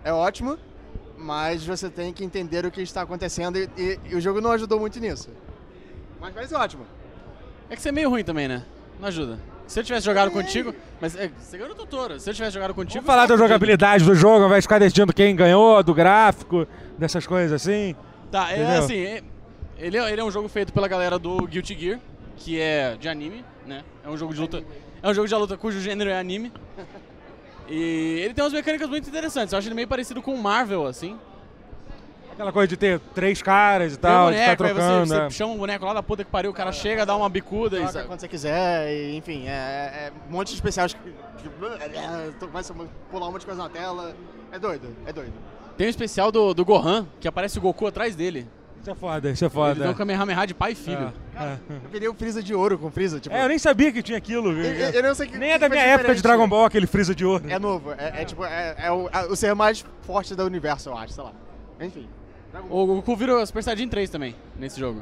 É 0.03 0.11
ótimo, 0.11 0.57
mas 1.17 1.65
você 1.65 1.89
tem 1.89 2.11
que 2.11 2.23
entender 2.23 2.65
o 2.65 2.71
que 2.71 2.81
está 2.81 3.01
acontecendo 3.01 3.57
e, 3.57 3.69
e- 3.77 3.99
e 4.11 4.15
o 4.15 4.21
jogo 4.21 4.41
não 4.41 4.51
ajudou 4.51 4.79
muito 4.79 4.99
nisso. 4.99 5.29
Mas 6.19 6.33
parece 6.33 6.53
ótimo. 6.55 6.85
É 7.69 7.75
que 7.75 7.81
você 7.81 7.89
é 7.89 7.91
meio 7.91 8.09
ruim 8.09 8.23
também, 8.23 8.47
né? 8.47 8.63
Não 8.99 9.07
ajuda. 9.07 9.39
Se 9.67 9.79
eu 9.79 9.83
tivesse 9.83 10.05
jogado 10.05 10.29
contigo. 10.31 10.75
Mas 10.99 11.15
é, 11.15 11.29
você 11.39 11.57
ganhou 11.57 11.69
no 11.69 11.75
Totoro. 11.75 12.19
Se 12.19 12.29
eu 12.29 12.33
tivesse 12.33 12.53
jogado 12.53 12.73
contigo. 12.73 12.95
Vamos 13.05 13.07
falar 13.07 13.25
da 13.25 13.37
jogabilidade 13.37 14.03
do 14.03 14.13
jogo, 14.13 14.49
vai 14.49 14.61
ficar 14.61 14.79
decidindo 14.79 15.13
quem 15.13 15.33
ganhou, 15.35 15.81
do 15.81 15.93
gráfico, 15.93 16.67
dessas 16.97 17.25
coisas 17.25 17.53
assim. 17.53 17.95
Tá, 18.29 18.51
é 18.51 18.55
Entendeu? 18.61 18.79
assim. 18.79 18.97
é- 18.97 19.23
ele, 19.77 19.97
é, 19.97 20.11
ele 20.11 20.21
é 20.21 20.23
um 20.23 20.29
jogo 20.31 20.47
feito 20.49 20.73
pela 20.73 20.87
galera 20.87 21.17
do 21.17 21.47
Guilty 21.47 21.79
Gear, 21.79 21.99
que 22.37 22.59
é 22.59 22.95
de 22.99 23.07
anime, 23.07 23.43
né? 23.65 23.83
É 24.03 24.09
um 24.09 24.17
jogo 24.17 24.33
de 24.33 24.41
luta. 24.41 24.63
É 25.01 25.09
um 25.09 25.13
jogo 25.13 25.27
de 25.27 25.33
luta 25.35 25.57
cujo 25.57 25.79
gênero 25.79 26.09
é 26.09 26.19
anime. 26.19 26.51
E 27.71 28.19
ele 28.25 28.33
tem 28.33 28.43
umas 28.43 28.53
mecânicas 28.53 28.89
muito 28.89 29.07
interessantes. 29.07 29.53
Eu 29.53 29.59
acho 29.59 29.67
ele 29.67 29.75
meio 29.75 29.87
parecido 29.87 30.21
com 30.21 30.33
o 30.33 30.37
Marvel, 30.37 30.85
assim. 30.85 31.17
Aquela 32.33 32.51
coisa 32.51 32.67
de 32.67 32.75
ter 32.77 32.99
três 33.13 33.41
caras 33.41 33.93
e 33.93 33.97
Tem 33.97 34.09
um 34.09 34.13
tal, 34.13 34.31
de 34.31 34.37
ficar 34.37 34.55
boneco, 34.57 34.63
aí 34.63 34.73
trocando. 34.73 35.05
você, 35.07 35.15
é. 35.15 35.23
você 35.29 35.29
chama 35.37 35.53
um 35.53 35.57
boneco 35.57 35.85
lá 35.85 35.93
da 35.93 36.03
puta 36.03 36.23
que 36.23 36.31
pariu, 36.31 36.51
o 36.51 36.53
cara 36.53 36.71
chega, 36.71 37.05
dá 37.05 37.15
uma 37.15 37.29
bicuda 37.29 37.77
e. 37.79 37.85
Joga 37.85 38.03
quando 38.05 38.19
você 38.19 38.27
quiser, 38.27 38.91
e, 38.93 39.15
enfim, 39.17 39.47
é, 39.47 39.51
é 39.51 40.11
um 40.27 40.31
monte 40.31 40.49
de 40.49 40.55
especiais. 40.55 40.93
que- 40.93 40.99
que- 40.99 42.45
Começa 42.45 42.73
a 42.73 42.75
pular 43.09 43.27
um 43.27 43.31
monte 43.31 43.41
de 43.41 43.45
coisa 43.47 43.63
na 43.63 43.69
tela. 43.69 44.15
É 44.51 44.59
doido, 44.59 44.95
é 45.05 45.13
doido. 45.13 45.33
Tem 45.77 45.87
um 45.87 45.89
especial 45.89 46.31
do, 46.31 46.53
do 46.53 46.65
Gohan, 46.65 47.07
que 47.19 47.27
aparece 47.27 47.57
o 47.57 47.61
Goku 47.61 47.87
atrás 47.87 48.15
dele. 48.15 48.47
Isso 48.81 48.89
é 48.89 48.95
foda, 48.95 49.29
isso 49.29 49.43
é 49.43 49.47
Ele 49.47 49.53
foda. 49.53 49.83
dá 49.85 49.89
um 49.91 49.93
Kamehameha 49.93 50.45
de 50.47 50.53
pai 50.53 50.71
e 50.71 50.75
filho. 50.75 51.13
É, 51.35 51.43
é. 51.43 51.57
Eu 51.83 51.89
queria 51.91 52.11
o 52.11 52.13
Freeza 52.15 52.41
de 52.41 52.53
ouro 52.55 52.77
com 52.79 52.89
Freeza, 52.91 53.19
tipo. 53.19 53.35
É, 53.35 53.43
eu 53.43 53.47
nem 53.47 53.59
sabia 53.59 53.91
que 53.91 54.01
tinha 54.01 54.17
aquilo. 54.17 54.51
eu, 54.51 54.63
eu- 54.63 54.89
eu 54.89 55.03
não 55.03 55.13
sei 55.15 55.27
que. 55.27 55.37
Nem 55.37 55.51
é 55.51 55.53
que 55.53 55.59
da 55.59 55.67
foi 55.67 55.77
minha 55.77 55.87
época 55.87 56.15
de. 56.15 56.21
Dragon 56.23 56.47
Ball, 56.49 56.65
aquele 56.65 56.87
Freeza 56.87 57.13
de 57.13 57.23
ouro. 57.25 57.43
É 57.47 57.59
novo, 57.59 57.91
é, 57.91 58.21
é 58.21 58.25
tipo, 58.25 58.43
é, 58.43 58.75
é 58.79 58.91
o, 58.91 59.07
o 59.29 59.35
ser 59.35 59.53
mais 59.53 59.85
forte 60.01 60.33
do 60.35 60.43
universo, 60.45 60.89
eu 60.89 60.97
acho, 60.97 61.13
sei 61.13 61.23
lá. 61.23 61.31
Enfim. 61.79 62.07
O 62.69 62.85
Goku 62.85 63.15
vira 63.15 63.45
Super 63.45 63.63
Saiyajin 63.63 63.87
3 63.87 64.09
também, 64.09 64.35
nesse 64.57 64.79
jogo. 64.79 65.01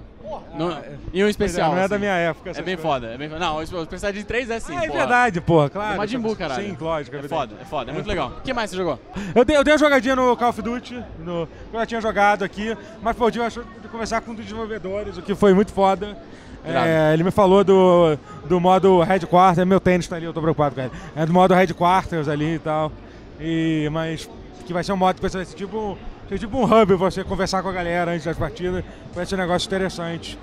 No, 0.56 0.72
é. 0.72 0.92
e 1.12 1.24
um 1.24 1.28
especial. 1.28 1.72
não 1.72 1.78
é 1.80 1.88
da 1.88 1.96
assim. 1.96 2.02
minha 2.06 2.16
época. 2.16 2.52
É 2.52 2.54
bem 2.62 2.76
coisas. 2.76 2.82
foda, 2.82 3.08
é 3.08 3.18
bem. 3.18 3.30
Não, 3.30 3.58
o 3.58 3.66
Super 3.66 4.00
Saiyajin 4.00 4.24
3 4.24 4.50
é 4.52 4.60
sim, 4.60 4.76
Ah, 4.78 4.84
é 4.84 4.88
porra. 4.88 5.00
verdade, 5.00 5.42
porra, 5.42 5.70
claro. 5.70 5.94
É 5.96 5.98
Majin 5.98 6.20
Buu, 6.20 6.36
caralho. 6.36 6.64
Sim, 6.64 6.78
lógico. 6.80 7.16
É 7.16 7.20
evidente. 7.20 7.40
foda, 7.40 7.56
é 7.60 7.66
foda, 7.66 7.92
é 7.92 7.94
muito 7.94 8.08
legal. 8.08 8.30
O 8.38 8.42
que 8.44 8.54
mais 8.54 8.70
você 8.70 8.78
jogou? 8.78 9.00
Eu 9.34 9.44
dei, 9.44 9.58
eu 9.58 9.64
dei 9.64 9.74
uma 9.74 9.80
jogadinha 9.80 10.16
no 10.16 10.38
Call 10.38 10.50
of 10.50 10.62
Duty, 10.62 11.04
no, 11.20 11.48
que 11.48 11.76
eu 11.76 11.80
já 11.80 11.86
tinha 11.86 12.02
jogado 12.02 12.44
aqui, 12.44 12.78
mas 13.02 13.16
pô, 13.16 13.28
eu 13.28 13.32
tive 13.32 13.44
a 13.46 13.50
chance 13.50 13.68
de 13.82 13.88
conversar 13.88 14.22
com 14.22 14.32
um 14.32 14.36
dos 14.36 14.46
desenvolvedores, 14.46 15.18
o 15.18 15.22
que 15.22 15.34
foi 15.34 15.54
muito 15.54 15.72
foda. 15.74 16.16
É, 16.64 17.14
ele 17.14 17.24
me 17.24 17.32
falou 17.32 17.64
do, 17.64 18.18
do 18.46 18.60
modo 18.60 19.02
Headquarters, 19.02 19.66
meu 19.68 19.80
tênis 19.80 20.08
tá 20.08 20.18
ali, 20.18 20.26
eu 20.26 20.34
tô 20.34 20.42
preocupado 20.42 20.76
com 20.76 20.82
ele. 20.82 20.92
É 21.16 21.26
do 21.26 21.34
modo 21.34 21.54
Headquarters 21.54 22.28
ali 22.28 22.56
e 22.56 22.60
tal. 22.60 22.92
E, 23.40 23.90
mas 23.92 24.30
que 24.66 24.74
vai 24.74 24.84
ser 24.84 24.92
um 24.92 24.98
modo 24.98 25.16
que 25.16 25.28
vai 25.28 25.32
ser 25.32 25.46
tipo 25.56 25.98
Tem 26.30 26.38
tipo 26.38 26.60
um 26.60 26.64
hub 26.64 26.94
você 26.94 27.24
conversar 27.24 27.64
com 27.64 27.70
a 27.70 27.72
galera 27.72 28.12
antes 28.12 28.24
das 28.24 28.38
partidas. 28.38 28.86
Parece 29.16 29.34
um 29.34 29.38
negócio 29.40 29.66
interessante. 29.66 30.38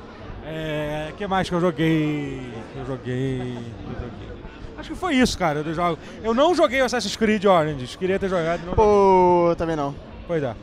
É. 0.45 1.11
O 1.13 1.15
que 1.15 1.27
mais 1.29 1.49
que 1.49 1.55
eu 1.55 1.61
joguei? 1.61 2.43
Eu 2.75 2.85
joguei. 2.85 3.39
eu 3.39 3.95
joguei. 3.95 4.29
Acho 4.77 4.91
que 4.91 4.97
foi 4.97 5.15
isso, 5.15 5.39
cara, 5.39 5.63
dos 5.63 5.77
jogos. 5.77 6.01
Eu 6.25 6.35
não 6.35 6.57
joguei 6.57 6.81
Assassin's 6.81 7.15
Creed 7.15 7.45
Origins. 7.45 7.95
Queria 7.95 8.19
ter 8.19 8.29
jogado. 8.29 8.67
Não... 8.67 8.75
Pô, 8.75 9.55
também 9.57 9.77
não. 9.77 9.95
Pois 10.27 10.43
é. 10.43 10.55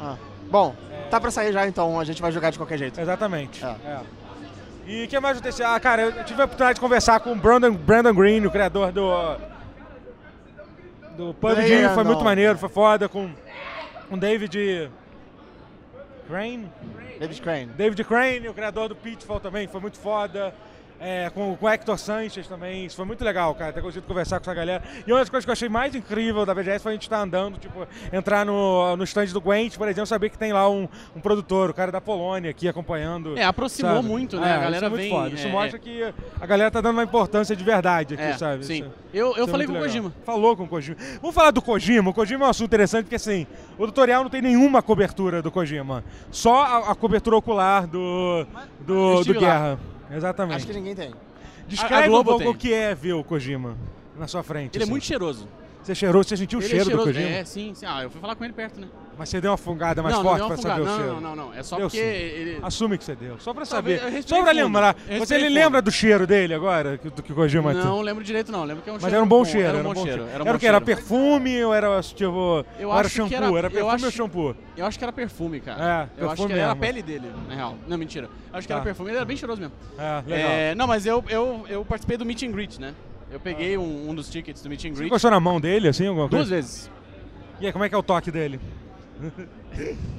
Ah. 0.00 0.16
Bom, 0.50 0.74
tá 1.10 1.20
pra 1.20 1.30
sair 1.30 1.52
já, 1.52 1.68
então 1.68 2.00
a 2.00 2.04
gente 2.04 2.22
vai 2.22 2.32
jogar 2.32 2.48
de 2.48 2.56
qualquer 2.56 2.78
jeito. 2.78 2.98
Exatamente. 2.98 3.62
É. 3.62 3.76
É. 3.84 4.00
E 4.86 5.04
o 5.04 5.08
que 5.08 5.20
mais 5.20 5.36
aconteceu? 5.36 5.66
Ah, 5.66 5.78
cara, 5.78 6.02
eu 6.02 6.24
tive 6.24 6.40
a 6.40 6.46
oportunidade 6.46 6.76
de 6.76 6.80
conversar 6.80 7.20
com 7.20 7.32
o 7.32 7.36
Brandon, 7.36 7.72
Brandon 7.72 8.14
Green, 8.14 8.46
o 8.46 8.50
criador 8.50 8.92
do. 8.92 9.10
do 11.16 11.34
PUBG. 11.34 11.72
É, 11.72 11.88
foi 11.90 12.02
não. 12.02 12.12
muito 12.12 12.24
maneiro, 12.24 12.58
foi 12.58 12.68
foda. 12.70 13.08
Com 13.08 13.30
o 14.10 14.16
David. 14.16 14.90
Crane? 16.26 16.70
David 17.18 17.42
Crane. 17.42 17.66
David 17.66 18.04
Crane, 18.04 18.48
o 18.48 18.54
criador 18.54 18.88
do 18.88 18.96
Pitfall 18.96 19.40
também, 19.40 19.68
foi 19.68 19.80
muito 19.80 19.98
foda. 19.98 20.54
É, 21.00 21.30
com, 21.34 21.56
com 21.56 21.66
o 21.66 21.68
Hector 21.68 21.98
Sanchez 21.98 22.46
também, 22.46 22.86
isso 22.86 22.96
foi 22.96 23.04
muito 23.04 23.22
legal, 23.24 23.54
cara, 23.54 23.72
ter 23.72 23.82
conseguido 23.82 24.06
conversar 24.06 24.38
com 24.38 24.44
essa 24.44 24.54
galera. 24.54 24.82
E 25.06 25.12
uma 25.12 25.18
das 25.18 25.28
coisas 25.28 25.44
que 25.44 25.50
eu 25.50 25.52
achei 25.52 25.68
mais 25.68 25.94
incrível 25.94 26.46
da 26.46 26.54
BGS 26.54 26.82
foi 26.82 26.92
a 26.92 26.94
gente 26.94 27.02
estar 27.02 27.20
andando, 27.20 27.58
tipo, 27.58 27.86
entrar 28.12 28.46
no, 28.46 28.96
no 28.96 29.04
stand 29.04 29.26
do 29.26 29.40
Gwent, 29.40 29.76
por 29.76 29.88
exemplo, 29.88 30.06
saber 30.06 30.30
que 30.30 30.38
tem 30.38 30.52
lá 30.52 30.68
um, 30.68 30.88
um 31.14 31.20
produtor, 31.20 31.70
o 31.70 31.74
cara 31.74 31.92
da 31.92 32.00
Polônia 32.00 32.50
aqui 32.50 32.68
acompanhando. 32.68 33.36
É, 33.36 33.44
aproximou 33.44 33.96
sabe? 33.96 34.08
muito, 34.08 34.38
né? 34.40 34.48
É, 34.48 34.52
a 34.52 34.58
galera 34.58 34.76
isso 34.76 34.84
é 34.84 34.88
muito 34.88 35.02
vem. 35.02 35.10
foda. 35.10 35.34
Isso 35.34 35.46
é, 35.46 35.50
mostra 35.50 35.78
que 35.78 36.14
a 36.40 36.46
galera 36.46 36.70
tá 36.70 36.80
dando 36.80 36.96
uma 36.96 37.04
importância 37.04 37.54
de 37.54 37.64
verdade 37.64 38.14
aqui, 38.14 38.22
é, 38.22 38.38
sabe? 38.38 38.64
Sim. 38.64 38.82
Isso- 38.82 38.90
Eu, 39.12 39.36
eu 39.36 39.44
é 39.44 39.48
falei 39.48 39.66
com 39.66 39.74
o. 39.74 39.78
Kojima. 39.78 40.12
Falou 40.24 40.56
com 40.56 40.64
o 40.64 40.68
Kojima. 40.68 40.96
Vamos 41.20 41.34
falar 41.34 41.50
do 41.50 41.60
Kojima. 41.60 42.10
O 42.10 42.14
Kojima 42.14 42.44
é 42.44 42.46
um 42.46 42.50
assunto 42.50 42.66
interessante 42.68 43.04
porque, 43.04 43.16
assim, 43.16 43.46
o 43.78 43.86
tutorial 43.86 44.22
não 44.22 44.30
tem 44.30 44.40
nenhuma 44.40 44.82
cobertura 44.82 45.42
do 45.42 45.50
Kojima. 45.50 46.02
Só 46.30 46.62
a, 46.62 46.92
a 46.92 46.94
cobertura 46.94 47.36
ocular 47.36 47.86
do, 47.86 48.46
do, 48.80 48.94
Eu 48.94 49.14
do 49.14 49.20
estive 49.20 49.38
lá. 49.40 49.78
Exatamente. 50.10 50.56
Acho 50.56 50.66
que 50.66 50.72
ninguém 50.74 50.94
tem. 50.94 51.12
Descreve 51.68 52.12
A- 52.12 52.16
a 52.16 52.20
um 52.20 52.24
pouco 52.24 52.38
tem. 52.40 52.48
o 52.48 52.54
que 52.54 52.72
é 52.72 52.94
ver 52.94 53.12
o 53.14 53.24
Kojima 53.24 53.76
na 54.18 54.26
sua 54.26 54.42
frente. 54.42 54.76
Ele 54.76 54.82
é 54.82 54.84
assim. 54.84 54.90
muito 54.90 55.04
cheiroso. 55.04 55.48
Você 55.84 55.94
cheirou, 55.94 56.24
você 56.24 56.34
sentiu 56.36 56.58
o 56.58 56.62
Ele 56.62 56.68
cheiro 56.68 56.82
é 56.82 56.86
cheiroso. 56.86 57.08
do 57.08 57.12
Kojima? 57.14 57.28
É, 57.36 57.44
sim, 57.44 57.74
sim. 57.74 57.84
Ah, 57.86 58.02
eu 58.02 58.10
fui 58.10 58.18
falar 58.20 58.34
com 58.34 58.42
ele 58.44 58.54
perto, 58.54 58.80
né? 58.80 58.88
Mas 59.18 59.28
você 59.28 59.38
deu 59.40 59.50
uma 59.50 59.56
fungada 59.58 60.02
mais 60.02 60.14
não, 60.14 60.22
forte 60.22 60.40
não 60.40 60.48
pra 60.48 60.56
saber 60.56 60.68
fungada. 60.76 60.82
o 60.82 60.86
não, 60.86 60.96
cheiro? 60.96 61.20
não, 61.20 61.36
não, 61.36 61.46
não. 61.50 61.54
É 61.54 61.62
só 61.62 61.76
Deu 61.76 61.86
porque 61.86 62.00
sim. 62.00 62.04
ele. 62.06 62.58
Assume 62.62 62.98
que 62.98 63.04
você 63.04 63.14
deu. 63.14 63.38
Só 63.38 63.52
pra 63.54 63.64
Talvez- 63.66 64.00
saber. 64.00 64.22
Só 64.24 64.42
pra 64.42 64.50
lembrar. 64.52 64.96
Você 65.18 65.34
ele 65.34 65.44
fundo. 65.44 65.54
lembra 65.54 65.82
do 65.82 65.90
cheiro 65.92 66.26
dele 66.26 66.54
agora? 66.54 66.96
Do 66.96 67.22
que 67.22 67.32
o 67.32 67.34
Kojima? 67.34 67.72
Não 67.74 68.00
lembro 68.00 68.24
direito, 68.24 68.50
não. 68.50 68.64
Lembro 68.64 68.82
que 68.82 68.88
era 68.88 68.94
um 68.98 69.00
Mas 69.00 69.02
cheiro. 69.02 69.14
era 69.16 69.24
um 69.24 69.28
bom 69.28 69.38
bom- 69.38 69.44
cheiro. 69.44 69.68
Era 69.68 69.78
um 69.78 69.82
bom 69.82 69.94
cheiro. 69.94 70.22
Era 70.32 70.42
um 70.44 70.54
o 70.54 70.58
que? 70.58 70.66
Era 70.66 70.78
cheiro. 70.78 70.84
perfume 70.86 71.64
ou 71.64 71.74
era 71.74 72.02
tipo. 72.02 72.64
Eu 72.80 72.90
era 72.90 73.00
acho 73.02 73.10
que 73.10 73.16
shampoo? 73.16 73.36
era- 73.36 73.46
Era 73.58 73.66
eu 73.66 73.70
perfume 73.70 73.94
acho- 73.94 74.04
ou 74.06 74.10
shampoo? 74.10 74.56
Eu 74.76 74.86
acho 74.86 74.98
que 74.98 75.04
era 75.04 75.12
perfume, 75.12 75.60
cara. 75.60 76.08
É, 76.18 76.22
eu 76.22 76.30
acho 76.30 76.46
que 76.46 76.52
era 76.54 76.72
a 76.72 76.76
pele 76.76 77.02
dele, 77.02 77.30
na 77.46 77.54
real. 77.54 77.76
Não, 77.86 77.98
mentira. 77.98 78.26
Eu 78.50 78.58
acho 78.58 78.66
que 78.66 78.72
Tá. 78.72 78.76
era 78.76 78.84
perfume. 78.84 79.10
Ele 79.10 79.16
era 79.18 79.26
bem 79.26 79.36
cheiroso 79.36 79.60
mesmo. 79.60 79.74
É, 79.98 80.22
legal. 80.26 80.50
É, 80.50 80.74
não, 80.74 80.86
mas 80.86 81.04
eu 81.06 81.22
participei 81.86 82.16
do 82.16 82.24
meet 82.24 82.42
and 82.42 82.50
greet, 82.52 82.80
né? 82.80 82.94
Eu 83.34 83.40
peguei 83.40 83.76
um, 83.76 84.10
um 84.10 84.14
dos 84.14 84.30
tickets 84.30 84.62
do 84.62 84.68
meet 84.68 84.84
and 84.84 84.90
Você 84.90 84.94
greet 84.94 85.06
encostou 85.08 85.28
na 85.30 85.40
mão 85.40 85.60
dele, 85.60 85.88
assim, 85.88 86.06
alguma 86.06 86.28
duas 86.28 86.42
coisa? 86.42 86.54
vezes. 86.54 86.90
E 87.60 87.66
aí, 87.66 87.72
como 87.72 87.84
é 87.84 87.88
que 87.88 87.94
é 87.94 87.98
o 87.98 88.02
toque 88.02 88.30
dele? 88.30 88.60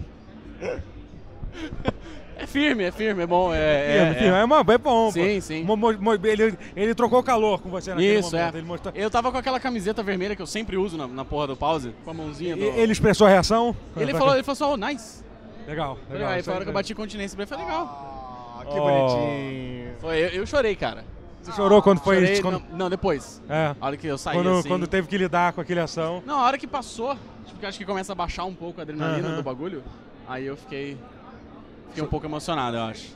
É 2.38 2.46
firme, 2.46 2.84
é 2.84 2.92
firme, 2.92 3.24
é 3.24 3.26
bom. 3.26 3.54
É, 3.54 3.58
Firme, 3.88 4.10
é, 4.10 4.14
firme. 4.16 4.36
é. 4.36 4.40
É, 4.42 4.44
uma, 4.44 4.60
é 4.60 4.78
bom. 4.78 5.10
Sim, 5.10 5.36
pô. 5.36 5.42
sim. 5.42 5.64
Mo- 5.64 5.78
mo- 5.78 5.94
mo- 6.02 6.14
ele, 6.28 6.54
ele 6.76 6.94
trocou 6.94 7.24
calor 7.24 7.62
com 7.62 7.70
você 7.70 7.92
naquele 7.92 8.20
Isso, 8.20 8.36
momento. 8.36 8.56
é. 8.56 8.58
Ele, 8.58 8.68
mostrou... 8.68 8.94
Eu 8.94 9.10
tava 9.10 9.32
com 9.32 9.38
aquela 9.38 9.58
camiseta 9.58 10.04
vermelha 10.04 10.36
que 10.36 10.42
eu 10.42 10.46
sempre 10.46 10.76
uso 10.76 10.98
na, 10.98 11.08
na 11.08 11.24
porra 11.24 11.48
do 11.48 11.56
pause, 11.56 11.94
com 12.04 12.12
a 12.12 12.14
mãozinha 12.14 12.54
E- 12.56 12.60
do... 12.60 12.66
ele 12.78 12.92
expressou 12.92 13.26
a 13.26 13.30
reação? 13.30 13.74
Ele 13.96 14.12
falou, 14.12 14.34
ele 14.34 14.44
falou 14.44 14.74
assim, 14.76 14.84
oh, 14.84 14.88
nice. 14.88 15.24
Legal, 15.66 15.94
legal. 16.10 16.14
legal. 16.14 16.30
Aí 16.34 16.44
foi 16.44 16.52
a 16.52 16.56
hora 16.58 16.66
que 16.66 16.70
eu 16.70 16.74
bati 16.74 16.94
continência 16.94 17.38
pra 17.38 17.44
ele, 17.44 17.50
foi 17.50 17.58
legal. 17.58 18.58
Ah, 18.60 18.66
que 18.66 18.78
Oh. 18.78 18.84
bonitinho. 18.84 19.92
Foi, 20.02 20.18
eu, 20.18 20.28
eu 20.30 20.46
chorei, 20.46 20.76
cara. 20.76 21.06
Você 21.46 21.52
chorou 21.52 21.80
quando 21.82 22.00
foi 22.00 22.16
Chorei, 22.16 22.34
isso? 22.34 22.42
Quando... 22.42 22.60
não, 22.72 22.78
não, 22.78 22.90
depois. 22.90 23.42
É. 23.48 23.76
A 23.80 23.86
hora 23.86 23.96
que 23.96 24.08
eu 24.08 24.18
saí, 24.18 24.36
Quando, 24.36 24.50
assim... 24.50 24.68
quando 24.68 24.88
teve 24.88 25.08
que 25.08 25.16
lidar 25.16 25.54
com 25.54 25.62
aquele 25.62 25.80
ação. 25.80 26.24
Não, 26.26 26.40
a 26.40 26.44
hora 26.44 26.58
que 26.58 26.66
passou, 26.66 27.14
tipo, 27.14 27.52
porque 27.52 27.66
acho 27.68 27.78
que 27.78 27.86
começa 27.86 28.12
a 28.14 28.16
baixar 28.16 28.46
um 28.46 28.54
pouco 28.54 28.82
a 28.82 28.84
adrenalina 28.84 29.28
Aham. 29.28 29.38
do 29.38 29.44
bagulho, 29.44 29.84
aí 30.28 30.46
eu 30.46 30.58
fiquei... 30.58 30.98
Fiquei 31.90 32.04
um 32.04 32.08
pouco 32.08 32.26
emocionado, 32.26 32.76
eu 32.76 32.84
acho. 32.84 33.16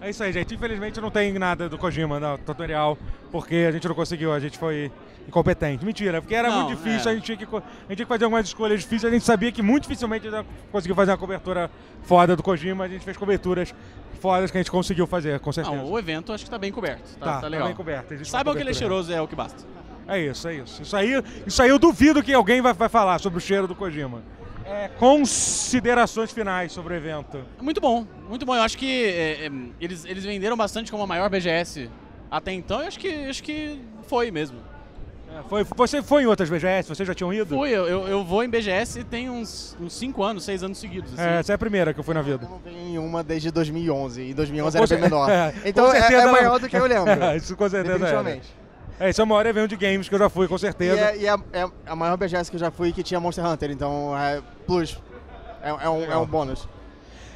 É 0.00 0.08
isso 0.08 0.22
aí, 0.22 0.32
gente. 0.32 0.54
Infelizmente 0.54 1.00
não 1.00 1.10
tem 1.10 1.32
nada 1.32 1.68
do 1.68 1.76
Kojima 1.76 2.20
no 2.20 2.38
tutorial, 2.38 2.96
porque 3.32 3.66
a 3.68 3.72
gente 3.72 3.88
não 3.88 3.94
conseguiu, 3.94 4.32
a 4.32 4.38
gente 4.38 4.56
foi 4.56 4.90
incompetente. 5.26 5.84
Mentira, 5.84 6.20
porque 6.20 6.34
era 6.34 6.48
Não, 6.48 6.64
muito 6.64 6.76
difícil, 6.76 7.08
é. 7.08 7.12
a, 7.12 7.14
gente 7.16 7.24
tinha 7.24 7.36
que, 7.36 7.44
a 7.44 7.58
gente 7.58 7.96
tinha 7.96 7.96
que 7.96 8.04
fazer 8.06 8.24
algumas 8.24 8.46
escolhas 8.46 8.80
difíceis, 8.80 9.04
a 9.04 9.14
gente 9.14 9.24
sabia 9.24 9.50
que 9.50 9.62
muito 9.62 9.84
dificilmente 9.84 10.26
a 10.26 10.30
gente 10.30 10.38
ia 10.40 10.46
conseguir 10.70 10.94
fazer 10.94 11.10
uma 11.12 11.18
cobertura 11.18 11.70
foda 12.02 12.36
do 12.36 12.42
Kojima, 12.42 12.84
a 12.84 12.88
gente 12.88 13.04
fez 13.04 13.16
coberturas 13.16 13.74
fodas 14.20 14.50
que 14.50 14.56
a 14.56 14.60
gente 14.60 14.70
conseguiu 14.70 15.06
fazer, 15.06 15.38
com 15.40 15.52
certeza. 15.52 15.76
Não, 15.76 15.90
o 15.90 15.98
evento 15.98 16.32
acho 16.32 16.44
que 16.44 16.50
tá 16.50 16.58
bem 16.58 16.72
coberto, 16.72 17.16
tá, 17.18 17.26
tá, 17.26 17.40
tá 17.42 17.48
legal. 17.48 17.66
bem 17.66 17.76
coberto. 17.76 18.26
Saibam 18.26 18.54
que 18.54 18.60
ele 18.60 18.70
é 18.70 18.74
cheiroso, 18.74 19.12
é 19.12 19.20
o 19.20 19.28
que 19.28 19.36
basta. 19.36 19.64
É 20.06 20.18
isso, 20.18 20.46
é 20.48 20.54
isso. 20.56 20.82
Isso 20.82 20.96
aí, 20.96 21.22
isso 21.46 21.62
aí 21.62 21.70
eu 21.70 21.78
duvido 21.78 22.22
que 22.22 22.32
alguém 22.32 22.60
vai, 22.60 22.74
vai 22.74 22.88
falar 22.88 23.18
sobre 23.18 23.38
o 23.38 23.40
cheiro 23.40 23.66
do 23.66 23.74
Kojima. 23.74 24.22
É, 24.66 24.88
considerações 24.98 26.30
finais 26.30 26.72
sobre 26.72 26.94
o 26.94 26.96
evento. 26.96 27.38
Muito 27.60 27.80
bom, 27.80 28.06
muito 28.28 28.46
bom. 28.46 28.54
Eu 28.54 28.62
acho 28.62 28.78
que 28.78 29.04
é, 29.04 29.46
é, 29.46 29.52
eles, 29.78 30.06
eles 30.06 30.24
venderam 30.24 30.56
bastante 30.56 30.90
como 30.90 31.02
a 31.02 31.06
maior 31.06 31.28
BGS 31.28 31.90
até 32.34 32.52
então, 32.52 32.80
eu 32.80 32.88
acho 32.88 32.98
que, 32.98 33.08
acho 33.08 33.42
que 33.42 33.80
foi 34.08 34.30
mesmo. 34.32 34.58
É, 35.34 35.42
foi, 35.48 35.64
você 35.76 36.00
foi 36.02 36.22
em 36.22 36.26
outras 36.26 36.48
BGS? 36.48 36.88
Vocês 36.88 37.06
já 37.06 37.14
tinham 37.14 37.32
ido? 37.32 37.56
Fui, 37.56 37.68
eu, 37.70 37.86
eu, 37.88 38.06
eu 38.06 38.24
vou 38.24 38.44
em 38.44 38.48
BGS 38.48 39.02
tem 39.04 39.28
uns 39.28 39.76
5 39.88 40.22
anos, 40.22 40.44
6 40.44 40.62
anos 40.62 40.78
seguidos. 40.78 41.12
Assim. 41.14 41.22
É, 41.22 41.38
essa 41.40 41.52
é 41.52 41.54
a 41.56 41.58
primeira 41.58 41.92
que 41.92 41.98
eu 41.98 42.04
fui 42.04 42.14
na 42.14 42.20
Eu 42.20 42.24
vida. 42.24 42.46
não 42.48 42.58
venho 42.58 42.78
em 42.78 42.98
uma 42.98 43.24
desde 43.24 43.50
2011, 43.50 44.22
e 44.22 44.34
2011 44.34 44.76
Com 44.78 44.84
era 44.84 44.94
bem 44.94 45.00
menor. 45.02 45.28
é, 45.30 45.52
então 45.64 45.92
é, 45.92 45.98
é 45.98 46.26
maior 46.26 46.60
do 46.60 46.68
que 46.68 46.76
eu 46.76 46.86
lembro. 46.86 47.04
É, 47.24 47.36
isso 47.36 47.56
com 47.56 47.68
certeza 47.68 47.94
definitivamente. 47.94 48.54
É, 49.00 49.10
esse 49.10 49.20
é 49.20 49.24
o 49.24 49.26
maior 49.26 49.44
evento 49.44 49.70
de 49.70 49.76
games 49.76 50.08
que 50.08 50.14
eu 50.14 50.18
já 50.20 50.28
fui, 50.28 50.46
com 50.46 50.54
E, 50.54 50.58
certeza. 50.58 51.00
é, 51.00 51.16
e 51.16 51.26
é, 51.26 51.34
é 51.52 51.68
a 51.86 51.96
maior 51.96 52.16
BGS 52.16 52.48
que 52.48 52.56
eu 52.56 52.60
já 52.60 52.70
fui 52.70 52.92
que 52.92 53.02
tinha 53.02 53.18
Monster 53.18 53.44
Hunter, 53.44 53.70
então 53.72 54.16
é 54.16 54.40
plus. 54.66 55.00
É, 55.62 55.70
é 55.70 55.88
um, 55.88 56.12
é 56.12 56.16
um 56.16 56.26
bônus. 56.26 56.68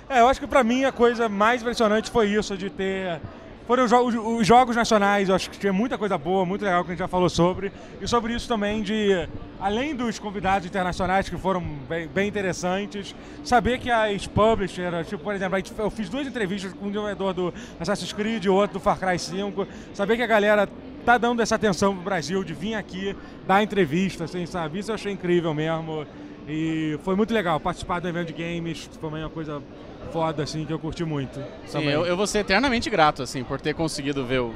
É, 0.08 0.20
eu 0.20 0.28
acho 0.28 0.38
que 0.40 0.46
pra 0.46 0.62
mim 0.62 0.84
a 0.84 0.92
coisa 0.92 1.28
mais 1.28 1.60
impressionante 1.62 2.10
foi 2.10 2.28
isso, 2.28 2.56
de 2.56 2.70
ter. 2.70 3.20
Foram 3.68 3.84
os, 3.84 3.90
jo- 3.90 4.00
os- 4.00 4.14
os 4.40 4.46
jogos 4.46 4.74
nacionais, 4.74 5.28
eu 5.28 5.34
acho 5.34 5.50
que 5.50 5.58
tinha 5.58 5.72
muita 5.74 5.98
coisa 5.98 6.16
boa, 6.16 6.44
muito 6.46 6.64
legal 6.64 6.82
que 6.82 6.90
a 6.90 6.92
gente 6.94 7.00
já 7.00 7.06
falou 7.06 7.28
sobre. 7.28 7.70
E 8.00 8.08
sobre 8.08 8.32
isso 8.34 8.48
também 8.48 8.82
de, 8.82 9.28
além 9.60 9.94
dos 9.94 10.18
convidados 10.18 10.66
internacionais 10.66 11.28
que 11.28 11.36
foram 11.36 11.60
bem, 11.86 12.08
bem 12.08 12.26
interessantes, 12.28 13.14
saber 13.44 13.78
que 13.78 13.90
as 13.90 14.26
publishers, 14.26 15.06
tipo, 15.06 15.22
por 15.22 15.34
exemplo, 15.34 15.58
eu 15.78 15.90
fiz 15.90 16.08
duas 16.08 16.26
entrevistas 16.26 16.72
com 16.72 16.86
um 16.86 16.88
desenvolvedor 16.88 17.34
do 17.34 17.54
Assassin's 17.78 18.12
Creed 18.12 18.42
e 18.46 18.48
outro 18.48 18.78
do 18.78 18.80
Far 18.80 18.98
Cry 18.98 19.18
5, 19.18 19.66
saber 19.92 20.16
que 20.16 20.22
a 20.22 20.26
galera 20.26 20.66
tá 21.04 21.18
dando 21.18 21.42
essa 21.42 21.54
atenção 21.56 21.94
pro 21.94 22.02
Brasil, 22.04 22.42
de 22.42 22.54
vir 22.54 22.74
aqui, 22.74 23.14
dar 23.46 23.62
entrevista, 23.62 24.24
assim, 24.24 24.46
sabe? 24.46 24.78
Isso 24.78 24.90
eu 24.90 24.94
achei 24.94 25.12
incrível 25.12 25.52
mesmo. 25.52 26.06
E 26.48 26.98
foi 27.04 27.14
muito 27.14 27.34
legal 27.34 27.60
participar 27.60 28.00
do 28.00 28.08
evento 28.08 28.28
de 28.28 28.42
games, 28.42 28.88
foi 28.98 29.10
uma 29.10 29.28
coisa 29.28 29.62
foda, 30.12 30.42
assim, 30.42 30.64
que 30.64 30.72
eu 30.72 30.78
curti 30.78 31.04
muito. 31.04 31.40
Sim, 31.66 31.84
eu, 31.84 32.04
eu 32.06 32.16
vou 32.16 32.26
ser 32.26 32.38
eternamente 32.40 32.88
grato, 32.90 33.22
assim, 33.22 33.42
por 33.44 33.60
ter 33.60 33.74
conseguido 33.74 34.24
ver 34.24 34.40
o 34.40 34.54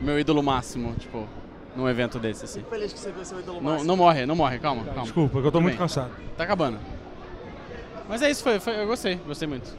meu 0.00 0.18
ídolo 0.18 0.42
máximo, 0.42 0.94
tipo, 0.98 1.26
num 1.76 1.88
evento 1.88 2.18
desse, 2.18 2.44
assim. 2.44 2.62
Feliz 2.68 2.92
que 2.92 2.98
você 2.98 3.10
viu 3.12 3.24
seu 3.24 3.38
ídolo 3.40 3.60
Não, 3.62 3.82
não 3.84 3.96
morre, 3.96 4.26
não 4.26 4.34
morre, 4.36 4.58
calma, 4.58 4.84
calma. 4.84 5.02
Desculpa, 5.02 5.32
que 5.32 5.36
eu 5.38 5.42
tô 5.44 5.50
Tudo 5.52 5.62
muito 5.62 5.72
bem. 5.74 5.78
cansado. 5.78 6.10
Tá 6.36 6.44
acabando. 6.44 6.78
Mas 8.08 8.20
é 8.22 8.30
isso, 8.30 8.42
foi, 8.42 8.58
foi- 8.60 8.80
eu 8.82 8.86
gostei, 8.86 9.16
gostei 9.26 9.48
muito. 9.48 9.70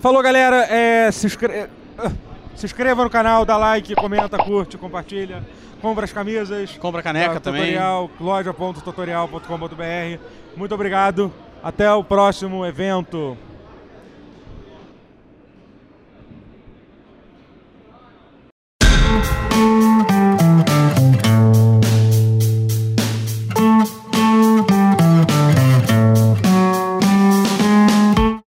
Falou, 0.00 0.22
galera. 0.22 0.64
É, 0.70 1.10
se, 1.10 1.26
inscre- 1.26 1.68
ah, 1.98 2.10
se 2.54 2.64
inscreva 2.66 3.02
no 3.04 3.10
canal, 3.10 3.44
dá 3.44 3.56
like, 3.56 3.94
comenta, 3.94 4.38
curte, 4.38 4.76
compartilha. 4.78 5.44
Compra 5.80 6.04
as 6.04 6.12
camisas. 6.12 6.76
Compra 6.78 7.02
caneca 7.02 7.34
da 7.34 7.40
também. 7.40 7.62
Tutorial, 7.72 8.10
loja.tutorial.com.br. 8.20 10.20
Muito 10.56 10.74
obrigado. 10.74 11.32
Até 11.62 11.90
o 11.92 12.02
próximo 12.04 12.64
evento. 12.66 13.36